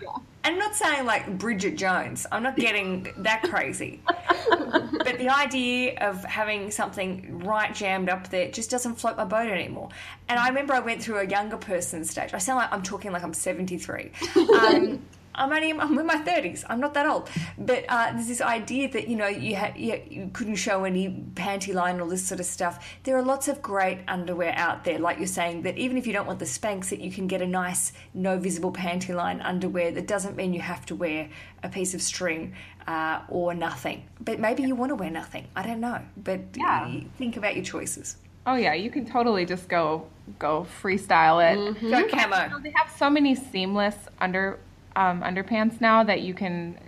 I'm 0.45 0.59
not 0.59 0.75
saying 0.75 1.07
like 1.07 1.39
Bridget 1.39 1.77
Jones, 1.77 2.27
I'm 2.31 2.43
not 2.43 2.57
getting 2.57 3.09
that 3.19 3.43
crazy. 3.45 4.01
but 4.07 5.19
the 5.19 5.29
idea 5.29 5.99
of 6.01 6.25
having 6.25 6.71
something 6.71 7.41
right 7.45 7.75
jammed 7.75 8.09
up 8.09 8.29
there 8.29 8.51
just 8.51 8.71
doesn't 8.71 8.97
float 8.97 9.17
my 9.17 9.25
boat 9.25 9.49
anymore. 9.49 9.89
And 10.29 10.39
I 10.39 10.49
remember 10.49 10.75
I 10.75 10.81
went 10.81 11.03
through 11.03 11.19
a 11.19 11.27
younger 11.27 11.57
person 11.57 12.05
stage. 12.05 12.35
I 12.35 12.39
sound 12.39 12.59
like 12.59 12.73
I'm 12.73 12.83
talking 12.83 13.13
like 13.13 13.23
I'm 13.23 13.35
73. 13.35 14.11
Um, 14.53 15.03
I'm 15.35 15.53
only 15.53 15.71
I'm 15.73 15.99
in 15.99 16.07
my 16.07 16.17
30s. 16.17 16.65
I'm 16.69 16.81
not 16.81 16.95
that 16.95 17.07
old. 17.07 17.29
But 17.59 17.85
uh, 17.89 18.13
there's 18.13 18.29
this 18.29 18.41
idea 18.41 18.91
that 18.93 19.09
you 19.09 19.17
know 19.17 19.27
you 19.29 19.55
had 19.57 19.77
you, 19.77 20.01
you 20.09 20.31
couldn't 20.33 20.57
show 20.57 20.85
any 20.85 21.25
panty 21.35 21.73
line 21.75 22.01
or 22.01 22.09
this 22.09 22.25
sort 22.27 22.41
of 22.41 22.47
stuff. 22.47 22.87
There 23.05 23.17
are 23.17 23.23
lots 23.23 23.49
of 23.49 23.63
great 23.63 24.01
underwear 24.09 24.53
out 24.57 24.85
there, 24.85 24.99
like 24.99 25.19
you're 25.19 25.27
saying. 25.27 25.63
That 25.63 25.79
even 25.79 25.97
if 25.97 26.07
you 26.07 26.13
don't 26.13 26.27
want 26.27 26.39
the 26.39 26.45
Spanx, 26.45 26.91
that 26.91 27.01
you 27.01 27.11
can 27.11 27.27
get 27.27 27.41
a 27.43 27.47
nice 27.47 27.93
no 28.15 28.39
visible 28.39 28.73
panty 28.73 29.15
line 29.15 29.41
underwear. 29.41 29.91
That 29.93 30.07
doesn't 30.07 30.37
mean 30.37 30.53
you 30.55 30.61
have 30.61 30.85
to 30.87 30.95
wear 30.95 31.29
a 31.63 31.69
piece 31.69 31.95
of 31.95 32.03
string 32.03 32.55
uh, 32.87 33.21
or 33.29 33.55
nothing. 33.55 34.05
But 34.21 34.39
maybe 34.41 34.63
you 34.65 34.75
want 34.75 34.91
to 34.91 34.97
wear 34.97 35.11
nothing. 35.11 35.47
I 35.57 35.63
don't 35.67 35.81
know. 35.81 36.01
But 36.17 36.41
Yeah. 36.57 36.91
think 37.19 37.37
about 37.37 37.55
your 37.57 37.65
choices. 37.65 38.17
oh 38.45 38.57
yeah 38.57 38.75
you 38.75 38.91
can 38.91 39.07
totally 39.07 39.45
just 39.47 39.69
go 39.69 40.05
go 40.41 40.67
freestyle 40.83 41.39
it 41.49 41.57
Go 41.81 42.09
camo. 42.09 42.51
So 42.51 42.59
they 42.59 42.73
have 42.75 42.91
so 42.99 43.09
many 43.09 43.37
seamless 43.37 43.95
under 44.21 44.59
um, 44.97 45.23
underpants 45.23 45.81
now 45.81 46.03
that 46.05 46.21
you 46.23 46.35
can 46.35 46.79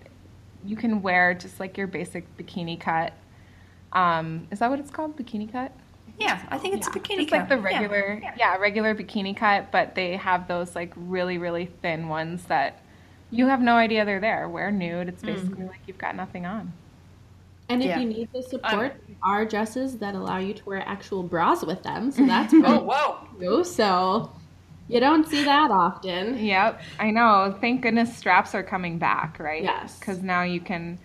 you 0.64 0.76
can 0.76 1.02
wear 1.02 1.34
just 1.34 1.60
like 1.60 1.76
your 1.76 1.86
basic 1.86 2.24
bikini 2.38 2.78
cut. 2.80 3.12
Um, 3.92 4.48
is 4.50 4.58
that 4.60 4.70
what 4.70 4.78
it's 4.80 4.90
called? 4.90 5.16
Bikini 5.16 5.50
cut? 5.50 5.72
Yeah, 6.18 6.40
I 6.48 6.58
think 6.58 6.74
it's 6.76 6.86
a 6.86 6.90
bikini 6.90 7.22
It's 7.24 7.32
like 7.32 7.48
the 7.48 7.56
cut. 7.56 7.70
Yeah. 7.72 7.78
regular, 7.80 8.22
yeah. 8.38 8.56
regular 8.56 8.94
bikini 8.94 9.36
cut, 9.36 9.70
but 9.70 9.94
they 9.94 10.16
have 10.16 10.48
those 10.48 10.74
like 10.74 10.92
really, 10.96 11.38
really 11.38 11.66
thin 11.82 12.08
ones 12.08 12.44
that 12.44 12.80
you 13.30 13.46
have 13.46 13.60
no 13.60 13.74
idea 13.74 14.04
they're 14.04 14.20
there. 14.20 14.48
Wear 14.48 14.70
nude, 14.70 15.08
it's 15.08 15.22
basically 15.22 15.64
like 15.66 15.80
you've 15.86 15.98
got 15.98 16.14
nothing 16.16 16.46
on. 16.46 16.72
And 17.68 17.82
if 17.82 17.88
Yeah. 17.88 17.98
you 18.00 18.06
need 18.06 18.28
the 18.32 18.42
support, 18.42 18.94
there 19.08 19.16
are 19.22 19.44
dresses 19.44 19.98
that 19.98 20.14
allow 20.14 20.38
you 20.38 20.54
to 20.54 20.64
wear 20.64 20.86
actual 20.88 21.22
bras 21.22 21.64
with 21.64 21.82
them. 21.82 22.10
So 22.10 22.24
that's 22.26 22.50
pretty 22.52 22.66
Oh, 22.68 22.80
whoa. 22.82 23.26
cool. 23.40 23.64
So 23.64 24.30
you 24.88 25.00
don't 25.00 25.26
see 25.28 25.44
that 25.44 25.70
often. 25.70 26.38
Yep, 26.44 26.80
I 26.98 27.10
know. 27.10 27.56
Thank 27.60 27.82
goodness 27.82 28.16
straps 28.16 28.54
are 28.54 28.62
coming 28.62 28.98
back, 28.98 29.38
right? 29.38 29.62
Yes. 29.62 29.98
because 29.98 30.22
now 30.22 30.42
you 30.42 30.60
can 30.60 30.98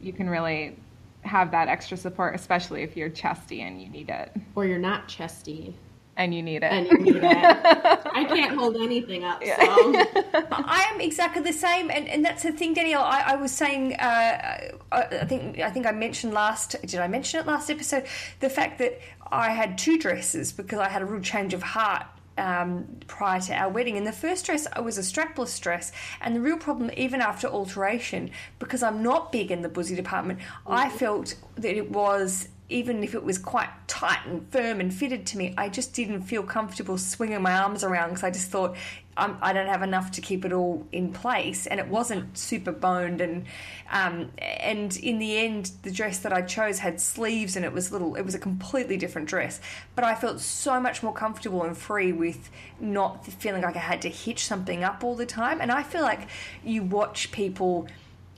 you 0.00 0.12
can 0.12 0.28
really 0.30 0.76
have 1.22 1.50
that 1.52 1.68
extra 1.68 1.96
support, 1.96 2.34
especially 2.34 2.82
if 2.82 2.96
you're 2.96 3.08
chesty 3.08 3.62
and 3.62 3.80
you 3.82 3.88
need 3.88 4.10
it, 4.10 4.30
Or 4.54 4.66
you're 4.66 4.78
not 4.78 5.08
chesty 5.08 5.74
and 6.16 6.32
you 6.34 6.42
need 6.42 6.58
it. 6.62 6.64
and 6.70 6.86
you 6.86 6.98
need 6.98 7.16
it. 7.16 7.24
I 7.24 8.24
can't 8.28 8.56
hold 8.56 8.76
anything 8.76 9.24
up. 9.24 9.42
So 9.42 9.52
I 9.58 10.86
am 10.92 11.00
exactly 11.00 11.42
the 11.42 11.52
same, 11.52 11.90
and, 11.90 12.06
and 12.06 12.24
that's 12.24 12.42
the 12.44 12.52
thing, 12.52 12.74
Danielle. 12.74 13.02
I, 13.02 13.20
I 13.32 13.36
was 13.36 13.50
saying, 13.50 13.94
uh, 13.94 14.70
I, 14.92 15.02
I 15.02 15.24
think 15.24 15.58
I 15.58 15.70
think 15.70 15.86
I 15.86 15.92
mentioned 15.92 16.34
last. 16.34 16.76
Did 16.82 17.00
I 17.00 17.08
mention 17.08 17.40
it 17.40 17.46
last 17.46 17.68
episode? 17.70 18.04
The 18.40 18.50
fact 18.50 18.78
that 18.78 19.00
I 19.32 19.50
had 19.50 19.76
two 19.78 19.98
dresses 19.98 20.52
because 20.52 20.78
I 20.78 20.88
had 20.88 21.02
a 21.02 21.06
real 21.06 21.22
change 21.22 21.54
of 21.54 21.62
heart 21.62 22.04
um, 22.38 22.86
prior 23.06 23.40
to 23.40 23.54
our 23.54 23.68
wedding. 23.68 23.96
And 23.96 24.06
the 24.06 24.12
first 24.12 24.46
dress 24.46 24.66
I 24.72 24.80
was 24.80 24.98
a 24.98 25.02
strapless 25.02 25.60
dress, 25.60 25.92
and 26.20 26.34
the 26.34 26.40
real 26.40 26.56
problem, 26.56 26.90
even 26.96 27.20
after 27.20 27.46
alteration, 27.46 28.30
because 28.58 28.82
I'm 28.82 29.02
not 29.02 29.32
big 29.32 29.50
in 29.50 29.62
the 29.62 29.68
buzzy 29.68 29.94
department, 29.94 30.40
I 30.66 30.88
felt 30.88 31.34
that 31.56 31.76
it 31.76 31.90
was 31.90 32.48
even 32.68 33.04
if 33.04 33.14
it 33.14 33.22
was 33.22 33.36
quite 33.36 33.68
tight 33.86 34.24
and 34.26 34.50
firm 34.50 34.80
and 34.80 34.92
fitted 34.92 35.26
to 35.26 35.38
me, 35.38 35.54
I 35.58 35.68
just 35.68 35.92
didn't 35.92 36.22
feel 36.22 36.42
comfortable 36.42 36.96
swinging 36.96 37.42
my 37.42 37.52
arms 37.52 37.84
around 37.84 38.10
because 38.10 38.24
I 38.24 38.30
just 38.30 38.50
thought 38.50 38.74
I'm, 39.16 39.36
I 39.42 39.52
don't 39.52 39.68
have 39.68 39.82
enough 39.82 40.10
to 40.12 40.20
keep 40.20 40.44
it 40.44 40.52
all 40.52 40.86
in 40.90 41.12
place, 41.12 41.66
and 41.66 41.78
it 41.78 41.86
wasn't 41.88 42.36
super 42.36 42.72
boned. 42.72 43.20
And 43.20 43.44
um, 43.92 44.30
and 44.38 44.96
in 44.96 45.18
the 45.18 45.36
end, 45.38 45.72
the 45.82 45.90
dress 45.90 46.20
that 46.20 46.32
I 46.32 46.42
chose 46.42 46.78
had 46.78 47.00
sleeves, 47.00 47.54
and 47.54 47.64
it 47.64 47.72
was 47.72 47.92
little. 47.92 48.16
It 48.16 48.22
was 48.22 48.34
a 48.34 48.40
completely 48.40 48.96
different 48.96 49.28
dress, 49.28 49.60
but 49.94 50.04
I 50.04 50.14
felt 50.14 50.40
so 50.40 50.80
much 50.80 51.02
more 51.02 51.12
comfortable 51.12 51.62
and 51.62 51.76
free 51.76 52.12
with 52.12 52.50
not 52.80 53.26
feeling 53.26 53.62
like 53.62 53.76
I 53.76 53.80
had 53.80 54.02
to 54.02 54.08
hitch 54.08 54.46
something 54.46 54.82
up 54.82 55.04
all 55.04 55.14
the 55.14 55.26
time. 55.26 55.60
And 55.60 55.70
I 55.70 55.82
feel 55.82 56.02
like 56.02 56.28
you 56.64 56.82
watch 56.82 57.30
people 57.30 57.86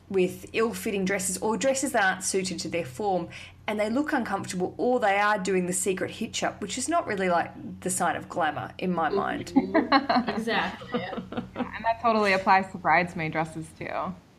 with 0.09 0.47
ill-fitting 0.53 1.05
dresses 1.05 1.37
or 1.39 1.57
dresses 1.57 1.91
that 1.93 2.05
aren't 2.05 2.23
suited 2.23 2.61
to 2.61 2.69
their 2.69 2.85
form 2.85 3.29
and 3.69 3.81
they 3.81 3.91
look 3.91 4.13
uncomfortable 4.13 4.75
or 4.77 5.01
they 5.01 5.19
are 5.19 5.39
doing 5.39 5.67
the 5.67 5.73
secret 5.73 6.11
hitch 6.11 6.43
up 6.43 6.61
which 6.61 6.79
is 6.79 6.89
not 6.89 7.07
really 7.07 7.29
like 7.29 7.51
the 7.81 7.91
sign 7.91 8.17
of 8.17 8.29
glamour 8.29 8.71
in 8.79 8.93
my 8.93 9.09
mind 9.09 9.53
exactly. 10.29 11.03
and 11.03 11.85
that 11.85 12.01
totally 12.03 12.33
applies 12.33 12.71
to 12.73 12.79
bridesmaid 12.79 13.33
dresses 13.33 13.67
too. 13.79 13.85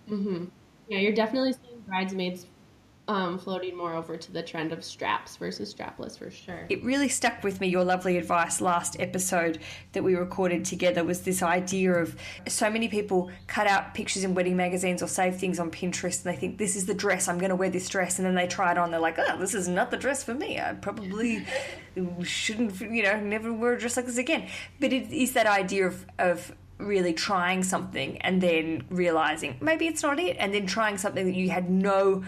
Mm-hmm. 0.10 0.46
Yeah, 0.88 1.00
you're 1.00 1.14
definitely 1.14 1.54
seeing 1.54 1.82
bridesmaids 1.82 2.46
um, 3.08 3.38
floating 3.38 3.76
more 3.76 3.94
over 3.94 4.18
to 4.18 4.32
the 4.32 4.44
trend 4.44 4.72
of 4.72 4.84
straps 4.84 5.38
versus 5.38 5.74
strapless 5.74 6.18
for 6.18 6.30
sure. 6.30 6.66
it 6.70 6.84
really 6.84 7.10
stuck 7.10 7.44
with 7.44 7.62
me 7.62 7.68
your 7.68 7.84
lovely 7.84 8.18
advice 8.18 8.62
last 8.62 9.00
episode 9.00 9.60
that 9.94 10.04
we 10.04 10.16
recorded 10.16 10.66
together 10.66 11.04
was 11.04 11.22
this 11.22 11.42
idea 11.42 11.94
of 11.94 12.16
so 12.48 12.70
many 12.70 12.88
people 12.88 13.30
cut 13.48 13.68
out 13.68 13.94
pictures 13.94 14.24
in 14.24 14.34
wedding 14.34 14.56
magazines 14.56 15.02
or 15.02 15.08
save 15.08 15.36
things 15.36 15.60
on 15.60 15.72
pinterest 15.72 16.26
and 16.26 16.34
they 16.36 16.40
think 16.40 16.58
this 16.58 16.76
is 16.76 16.86
the 16.86 16.94
dress 16.94 17.28
i'm 17.28 17.38
going 17.38 17.50
to 17.50 17.56
wear 17.56 17.70
this 17.70 17.90
dress. 17.90 18.18
And 18.18 18.26
then 18.26 18.36
they 18.36 18.48
try 18.48 18.72
it 18.72 18.78
on 18.78 18.92
they're 18.92 19.00
like 19.00 19.20
oh 19.20 19.38
this 19.38 19.54
is 19.54 19.68
not 19.68 19.92
the 19.92 19.98
dress 19.98 20.24
for 20.24 20.34
me. 20.34 20.60
I 20.60 20.74
probably 20.74 21.46
shouldn't 22.24 22.80
you 22.80 23.04
know 23.04 23.20
never 23.20 23.52
wear 23.52 23.74
a 23.74 23.80
dress 23.80 23.98
like 23.98 24.06
this 24.06 24.18
again. 24.18 24.48
But 24.80 24.94
it 24.94 25.12
is 25.12 25.34
that 25.34 25.48
idea 25.48 25.88
of, 25.88 26.06
of 26.20 26.56
really 26.78 27.14
trying 27.14 27.64
something 27.64 28.20
and 28.20 28.42
then 28.42 28.84
realizing 28.90 29.58
maybe 29.60 29.88
it's 29.88 30.04
not 30.04 30.20
it 30.20 30.38
and 30.40 30.54
then 30.54 30.68
trying 30.68 30.96
something 30.96 31.26
that 31.26 31.34
you 31.34 31.50
had 31.50 31.72
no 31.72 32.24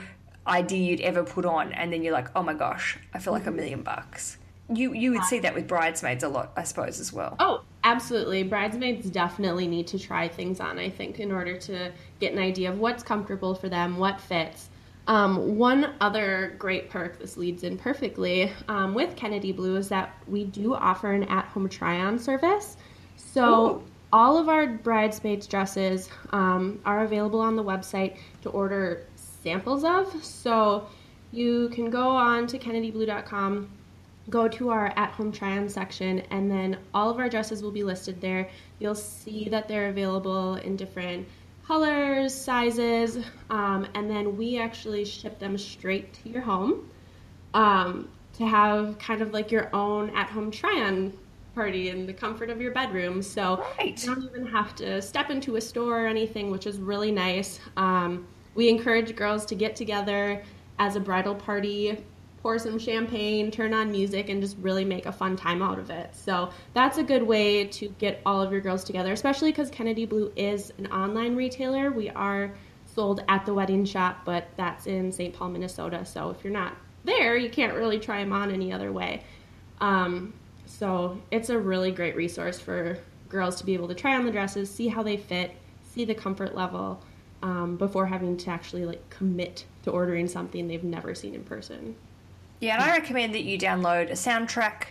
idea 0.49 0.79
you'd 0.79 1.01
ever 1.01 1.23
put 1.23 1.45
on 1.45 1.71
and 1.73 1.93
then 1.93 2.03
you're 2.03 2.13
like 2.13 2.27
oh 2.35 2.43
my 2.43 2.53
gosh 2.53 2.97
i 3.13 3.19
feel 3.19 3.33
like 3.33 3.45
a 3.45 3.51
million 3.51 3.81
bucks 3.81 4.37
you 4.73 4.93
you 4.93 5.11
would 5.11 5.23
see 5.23 5.39
that 5.39 5.53
with 5.55 5.67
bridesmaids 5.67 6.23
a 6.23 6.27
lot 6.29 6.51
i 6.57 6.63
suppose 6.63 6.99
as 6.99 7.13
well 7.13 7.35
Oh, 7.39 7.61
absolutely. 7.83 8.43
Bridesmaids 8.43 9.09
definitely 9.09 9.67
need 9.67 9.87
to 9.87 9.99
try 9.99 10.27
things 10.27 10.59
on, 10.59 10.77
I 10.77 10.89
think, 10.89 11.19
in 11.19 11.31
order 11.31 11.57
to 11.57 11.91
get 12.19 12.33
an 12.33 12.39
idea 12.39 12.71
of 12.71 12.79
what's 12.79 13.03
comfortable 13.03 13.55
for 13.55 13.69
them, 13.69 13.97
what 13.97 14.19
fits. 14.19 14.69
Um, 15.07 15.57
one 15.57 15.95
other 16.01 16.55
great 16.59 16.89
perk, 16.89 17.17
this 17.19 17.35
leads 17.35 17.63
in 17.63 17.77
perfectly, 17.77 18.51
um, 18.67 18.93
with 18.93 19.15
Kennedy 19.15 19.51
Blue 19.51 19.75
is 19.75 19.89
that 19.89 20.13
we 20.27 20.45
do 20.45 20.75
offer 20.75 21.11
an 21.11 21.23
at 21.23 21.45
home 21.45 21.67
try 21.67 21.99
on 21.99 22.19
service. 22.19 22.77
So, 23.15 23.83
all 24.11 24.37
of 24.37 24.49
our 24.49 24.67
bridesmaids' 24.67 25.47
dresses 25.47 26.09
um, 26.31 26.79
are 26.85 27.03
available 27.03 27.41
on 27.41 27.55
the 27.55 27.63
website 27.63 28.17
to 28.41 28.49
order 28.49 29.05
samples 29.43 29.83
of. 29.83 30.23
So, 30.23 30.87
you 31.31 31.69
can 31.69 31.89
go 31.89 32.09
on 32.09 32.47
to 32.47 32.57
kennedyblue.com 32.57 33.69
go 34.29 34.47
to 34.47 34.69
our 34.69 34.87
at 34.95 35.11
home 35.11 35.31
try 35.31 35.57
on 35.57 35.67
section 35.67 36.19
and 36.31 36.49
then 36.49 36.77
all 36.93 37.09
of 37.09 37.17
our 37.17 37.29
dresses 37.29 37.63
will 37.63 37.71
be 37.71 37.83
listed 37.83 38.21
there. 38.21 38.49
You'll 38.79 38.95
see 38.95 39.49
that 39.49 39.67
they're 39.67 39.89
available 39.89 40.55
in 40.55 40.75
different 40.75 41.27
colors, 41.65 42.33
sizes, 42.33 43.19
um, 43.49 43.87
and 43.93 44.09
then 44.09 44.37
we 44.37 44.59
actually 44.59 45.05
ship 45.05 45.39
them 45.39 45.57
straight 45.57 46.13
to 46.23 46.29
your 46.29 46.41
home 46.41 46.89
um, 47.53 48.09
to 48.33 48.45
have 48.45 48.97
kind 48.99 49.21
of 49.21 49.33
like 49.33 49.51
your 49.51 49.73
own 49.75 50.09
at 50.15 50.29
home 50.29 50.51
try 50.51 50.81
on 50.81 51.13
party 51.55 51.89
in 51.89 52.05
the 52.05 52.13
comfort 52.13 52.49
of 52.49 52.61
your 52.61 52.71
bedroom. 52.71 53.21
So 53.21 53.63
Right. 53.77 54.01
you 54.01 54.15
don't 54.15 54.23
even 54.23 54.45
have 54.47 54.75
to 54.77 55.01
step 55.01 55.29
into 55.29 55.55
a 55.57 55.61
store 55.61 56.05
or 56.05 56.07
anything, 56.07 56.49
which 56.51 56.65
is 56.65 56.77
really 56.79 57.11
nice. 57.11 57.59
Um, 57.77 58.27
we 58.55 58.69
encourage 58.69 59.15
girls 59.15 59.45
to 59.47 59.55
get 59.55 59.75
together 59.75 60.41
as 60.77 60.95
a 60.95 60.99
bridal 60.99 61.35
party, 61.35 62.03
pour 62.41 62.57
some 62.57 62.79
champagne, 62.79 63.51
turn 63.51 63.73
on 63.73 63.91
music, 63.91 64.29
and 64.29 64.41
just 64.41 64.57
really 64.59 64.85
make 64.85 65.05
a 65.05 65.11
fun 65.11 65.35
time 65.35 65.61
out 65.61 65.77
of 65.77 65.89
it. 65.89 66.15
So 66.15 66.49
that's 66.73 66.97
a 66.97 67.03
good 67.03 67.23
way 67.23 67.65
to 67.65 67.89
get 67.99 68.21
all 68.25 68.41
of 68.41 68.51
your 68.51 68.61
girls 68.61 68.83
together, 68.83 69.11
especially 69.11 69.51
because 69.51 69.69
Kennedy 69.69 70.05
Blue 70.05 70.31
is 70.35 70.71
an 70.77 70.87
online 70.87 71.35
retailer. 71.35 71.91
We 71.91 72.09
are 72.09 72.53
sold 72.85 73.23
at 73.27 73.45
the 73.45 73.53
wedding 73.53 73.85
shop, 73.85 74.21
but 74.25 74.47
that's 74.55 74.87
in 74.87 75.11
St. 75.11 75.33
Paul, 75.33 75.49
Minnesota. 75.49 76.05
So 76.05 76.29
if 76.29 76.43
you're 76.43 76.53
not 76.53 76.73
there, 77.03 77.35
you 77.35 77.49
can't 77.49 77.73
really 77.73 77.99
try 77.99 78.19
them 78.23 78.33
on 78.33 78.51
any 78.51 78.71
other 78.71 78.91
way. 78.91 79.23
Um, 79.81 80.33
so 80.65 81.19
it's 81.31 81.49
a 81.49 81.57
really 81.57 81.91
great 81.91 82.15
resource 82.15 82.59
for 82.59 82.97
girls 83.27 83.57
to 83.57 83.65
be 83.65 83.73
able 83.73 83.87
to 83.89 83.95
try 83.95 84.15
on 84.15 84.25
the 84.25 84.31
dresses, 84.31 84.73
see 84.73 84.87
how 84.87 85.03
they 85.03 85.17
fit, 85.17 85.51
see 85.83 86.05
the 86.05 86.15
comfort 86.15 86.55
level 86.55 87.01
um, 87.41 87.77
before 87.77 88.05
having 88.05 88.37
to 88.37 88.49
actually 88.49 88.85
like 88.85 89.09
commit 89.09 89.65
to 89.83 89.91
ordering 89.91 90.27
something 90.27 90.67
they've 90.67 90.83
never 90.83 91.15
seen 91.15 91.35
in 91.35 91.43
person. 91.43 91.95
Yeah, 92.59 92.73
and 92.73 92.83
I 92.83 92.97
recommend 92.97 93.33
that 93.35 93.43
you 93.43 93.57
download 93.57 94.09
a 94.09 94.13
soundtrack 94.13 94.87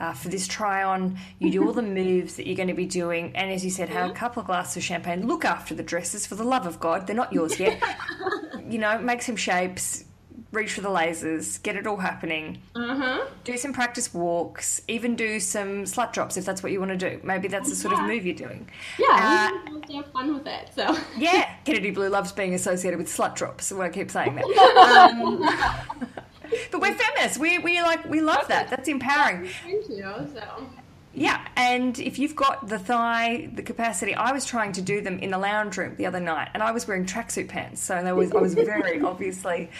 uh, 0.00 0.12
for 0.12 0.28
this 0.28 0.48
try 0.48 0.82
on. 0.82 1.18
You 1.38 1.52
do 1.52 1.64
all 1.64 1.72
the 1.72 1.82
moves 2.00 2.34
that 2.36 2.46
you're 2.46 2.56
going 2.56 2.68
to 2.68 2.74
be 2.74 2.86
doing, 2.86 3.36
and 3.36 3.52
as 3.52 3.64
you 3.64 3.70
said, 3.70 3.88
have 3.90 4.10
a 4.10 4.14
couple 4.14 4.40
of 4.40 4.46
glasses 4.46 4.78
of 4.78 4.82
champagne. 4.82 5.26
Look 5.26 5.44
after 5.44 5.74
the 5.74 5.84
dresses, 5.84 6.26
for 6.26 6.34
the 6.34 6.44
love 6.44 6.66
of 6.66 6.80
God. 6.80 7.06
They're 7.06 7.14
not 7.14 7.32
yours 7.32 7.60
yet. 7.60 7.80
you 8.68 8.78
know, 8.78 8.98
make 8.98 9.22
some 9.22 9.36
shapes, 9.36 10.04
reach 10.52 10.72
for 10.74 10.82
the 10.82 10.88
lasers, 10.88 11.60
get 11.62 11.76
it 11.76 11.86
all 11.86 11.96
happening. 11.96 12.60
Huh. 12.76 13.24
Do 13.44 13.56
some 13.56 13.72
practice 13.72 14.12
walks, 14.12 14.82
even 14.86 15.16
do 15.16 15.40
some 15.40 15.84
slut 15.84 16.12
drops 16.12 16.36
if 16.36 16.44
that's 16.44 16.62
what 16.62 16.70
you 16.72 16.78
want 16.78 16.90
to 16.92 16.96
do. 17.10 17.20
Maybe 17.24 17.48
that's 17.48 17.70
the 17.70 17.74
sort 17.76 17.94
of 17.94 18.00
move 18.02 18.24
you're 18.26 18.34
doing. 18.34 18.68
Yeah, 18.98 19.50
Uh, 19.52 19.80
to 19.86 19.92
have 19.94 20.12
fun 20.12 20.34
with 20.34 20.46
it. 20.46 20.68
So 20.76 20.96
Yeah, 21.18 21.50
Kennedy 21.64 21.90
Blue 21.90 22.08
loves 22.08 22.32
being 22.32 22.54
associated 22.54 22.98
with 22.98 23.08
slut 23.08 23.34
drops. 23.34 23.66
So 23.66 23.80
I 23.80 23.88
keep 23.88 24.10
saying 24.10 24.34
that. 24.36 24.44
Um, 25.12 25.38
but 26.70 26.80
we're 26.80 26.94
feminists. 26.94 27.38
We 27.38 27.58
we 27.58 27.80
like 27.80 28.08
we 28.08 28.20
love 28.20 28.46
that. 28.48 28.68
That's 28.68 28.88
empowering. 28.88 29.48
thank 29.64 29.88
you. 29.88 30.02
So 30.34 30.66
Yeah, 31.14 31.46
and 31.56 31.98
if 31.98 32.18
you've 32.18 32.36
got 32.36 32.68
the 32.68 32.78
thigh, 32.78 33.48
the 33.54 33.62
capacity, 33.62 34.14
I 34.14 34.32
was 34.32 34.44
trying 34.44 34.72
to 34.72 34.82
do 34.82 35.00
them 35.00 35.18
in 35.18 35.30
the 35.30 35.38
lounge 35.38 35.76
room 35.78 35.94
the 35.96 36.06
other 36.06 36.20
night, 36.20 36.48
and 36.54 36.62
I 36.62 36.72
was 36.72 36.86
wearing 36.86 37.06
tracksuit 37.06 37.48
pants, 37.48 37.82
so 37.82 38.02
there 38.02 38.14
was 38.14 38.32
I 38.32 38.38
was 38.38 38.54
very 38.54 39.00
obviously 39.00 39.70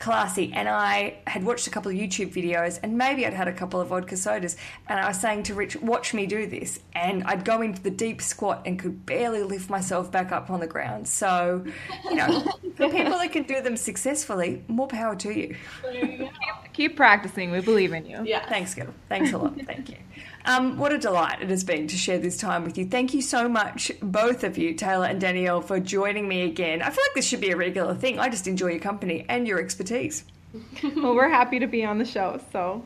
classy. 0.00 0.52
And 0.52 0.68
I 0.68 1.18
had 1.26 1.44
watched 1.44 1.68
a 1.68 1.70
couple 1.70 1.92
of 1.92 1.96
YouTube 1.96 2.32
videos, 2.32 2.80
and 2.82 2.98
maybe 2.98 3.24
I'd 3.24 3.34
had 3.34 3.46
a 3.46 3.52
couple 3.52 3.80
of 3.80 3.88
vodka 3.88 4.16
sodas, 4.16 4.56
and 4.88 4.98
I 4.98 5.06
was 5.06 5.20
saying 5.20 5.44
to 5.44 5.54
Rich, 5.54 5.76
"Watch 5.76 6.12
me 6.12 6.26
do 6.26 6.46
this," 6.46 6.80
and 6.94 7.22
I'd 7.24 7.44
go 7.44 7.62
into 7.62 7.80
the 7.80 7.90
deep 7.90 8.20
squat 8.20 8.62
and 8.66 8.78
could 8.78 9.06
barely 9.06 9.42
lift 9.44 9.70
myself 9.70 10.10
back 10.10 10.32
up 10.32 10.50
on 10.50 10.58
the 10.58 10.66
ground. 10.66 11.06
So, 11.06 11.64
you 12.04 12.16
know, 12.16 12.40
for 12.76 12.88
people 12.88 13.12
that 13.12 13.30
can 13.30 13.44
do 13.44 13.60
them 13.60 13.76
successfully, 13.76 14.64
more 14.66 14.88
power 14.88 15.14
to 15.16 15.30
you. 15.30 15.56
there 15.82 16.04
you 16.04 16.18
go. 16.18 16.30
Keep 16.72 16.96
practicing. 16.96 17.50
We 17.50 17.60
believe 17.60 17.92
in 17.92 18.06
you. 18.06 18.22
Yeah. 18.24 18.48
Thanks, 18.48 18.74
girl. 18.74 18.94
Thanks 19.08 19.32
a 19.32 19.38
lot. 19.38 19.54
Thank 19.66 19.90
you. 19.90 19.96
Um, 20.44 20.78
what 20.78 20.92
a 20.92 20.98
delight 20.98 21.42
it 21.42 21.50
has 21.50 21.64
been 21.64 21.86
to 21.88 21.96
share 21.96 22.18
this 22.18 22.36
time 22.36 22.64
with 22.64 22.78
you. 22.78 22.86
Thank 22.86 23.12
you 23.14 23.22
so 23.22 23.48
much, 23.48 23.92
both 24.02 24.42
of 24.42 24.56
you, 24.56 24.74
Taylor 24.74 25.06
and 25.06 25.20
Danielle, 25.20 25.60
for 25.60 25.78
joining 25.80 26.26
me 26.26 26.42
again. 26.42 26.82
I 26.82 26.90
feel 26.90 27.04
like 27.08 27.14
this 27.14 27.26
should 27.26 27.40
be 27.40 27.50
a 27.50 27.56
regular 27.56 27.94
thing. 27.94 28.18
I 28.18 28.28
just 28.28 28.46
enjoy 28.46 28.68
your 28.68 28.80
company 28.80 29.26
and 29.28 29.46
your 29.46 29.60
expertise. 29.60 30.24
Well, 30.96 31.14
we're 31.14 31.28
happy 31.28 31.60
to 31.60 31.68
be 31.68 31.84
on 31.84 31.98
the 31.98 32.04
show. 32.04 32.40
So, 32.52 32.84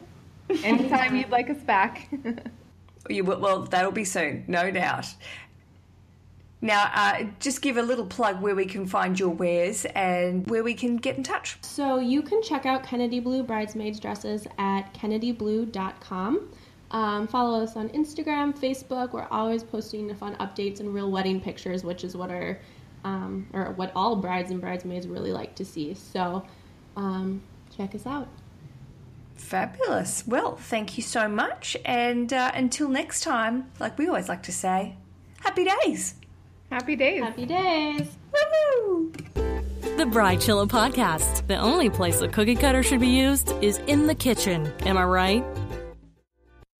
anytime 0.62 1.16
you'd 1.16 1.30
like 1.30 1.48
us 1.48 1.62
back. 1.62 2.08
You 3.10 3.22
will, 3.22 3.38
well, 3.38 3.62
that'll 3.64 3.92
be 3.92 4.04
soon, 4.04 4.44
no 4.48 4.70
doubt. 4.70 5.06
Now, 6.62 6.90
uh, 6.94 7.24
just 7.40 7.60
give 7.60 7.76
a 7.76 7.82
little 7.82 8.06
plug 8.06 8.40
where 8.40 8.54
we 8.54 8.64
can 8.64 8.86
find 8.86 9.20
your 9.20 9.28
wares 9.28 9.84
and 9.94 10.48
where 10.48 10.64
we 10.64 10.72
can 10.72 10.96
get 10.96 11.18
in 11.18 11.22
touch. 11.22 11.58
So 11.60 11.98
you 11.98 12.22
can 12.22 12.42
check 12.42 12.64
out 12.64 12.82
Kennedy 12.82 13.20
Blue 13.20 13.42
bridesmaids 13.42 14.00
dresses 14.00 14.46
at 14.56 14.94
kennedyblue.com. 14.94 16.48
Um, 16.94 17.26
follow 17.26 17.60
us 17.60 17.74
on 17.74 17.88
Instagram, 17.88 18.56
Facebook. 18.56 19.12
We're 19.12 19.26
always 19.28 19.64
posting 19.64 20.14
fun 20.14 20.36
updates 20.36 20.78
and 20.78 20.94
real 20.94 21.10
wedding 21.10 21.40
pictures, 21.40 21.82
which 21.82 22.04
is 22.04 22.16
what 22.16 22.30
our 22.30 22.60
um, 23.02 23.48
or 23.52 23.72
what 23.72 23.90
all 23.96 24.14
brides 24.14 24.52
and 24.52 24.60
bridesmaids 24.60 25.08
really 25.08 25.32
like 25.32 25.56
to 25.56 25.64
see. 25.64 25.94
So 25.94 26.46
um, 26.96 27.42
check 27.76 27.96
us 27.96 28.06
out. 28.06 28.28
Fabulous. 29.34 30.24
Well, 30.24 30.54
thank 30.54 30.96
you 30.96 31.02
so 31.02 31.26
much. 31.26 31.76
And 31.84 32.32
uh, 32.32 32.52
until 32.54 32.88
next 32.88 33.24
time, 33.24 33.72
like 33.80 33.98
we 33.98 34.06
always 34.06 34.28
like 34.28 34.44
to 34.44 34.52
say, 34.52 34.94
happy 35.40 35.66
days. 35.82 36.14
Happy 36.70 36.94
days. 36.94 37.24
Happy 37.24 37.44
days. 37.44 38.06
Woohoo! 38.32 39.12
The 39.96 40.04
Bridechilla 40.04 40.68
Podcast. 40.68 41.46
The 41.48 41.56
only 41.56 41.90
place 41.90 42.20
a 42.20 42.28
cookie 42.28 42.54
cutter 42.54 42.84
should 42.84 43.00
be 43.00 43.08
used 43.08 43.50
is 43.62 43.78
in 43.88 44.06
the 44.06 44.14
kitchen. 44.14 44.72
Am 44.86 44.96
I 44.96 45.04
right? 45.04 45.44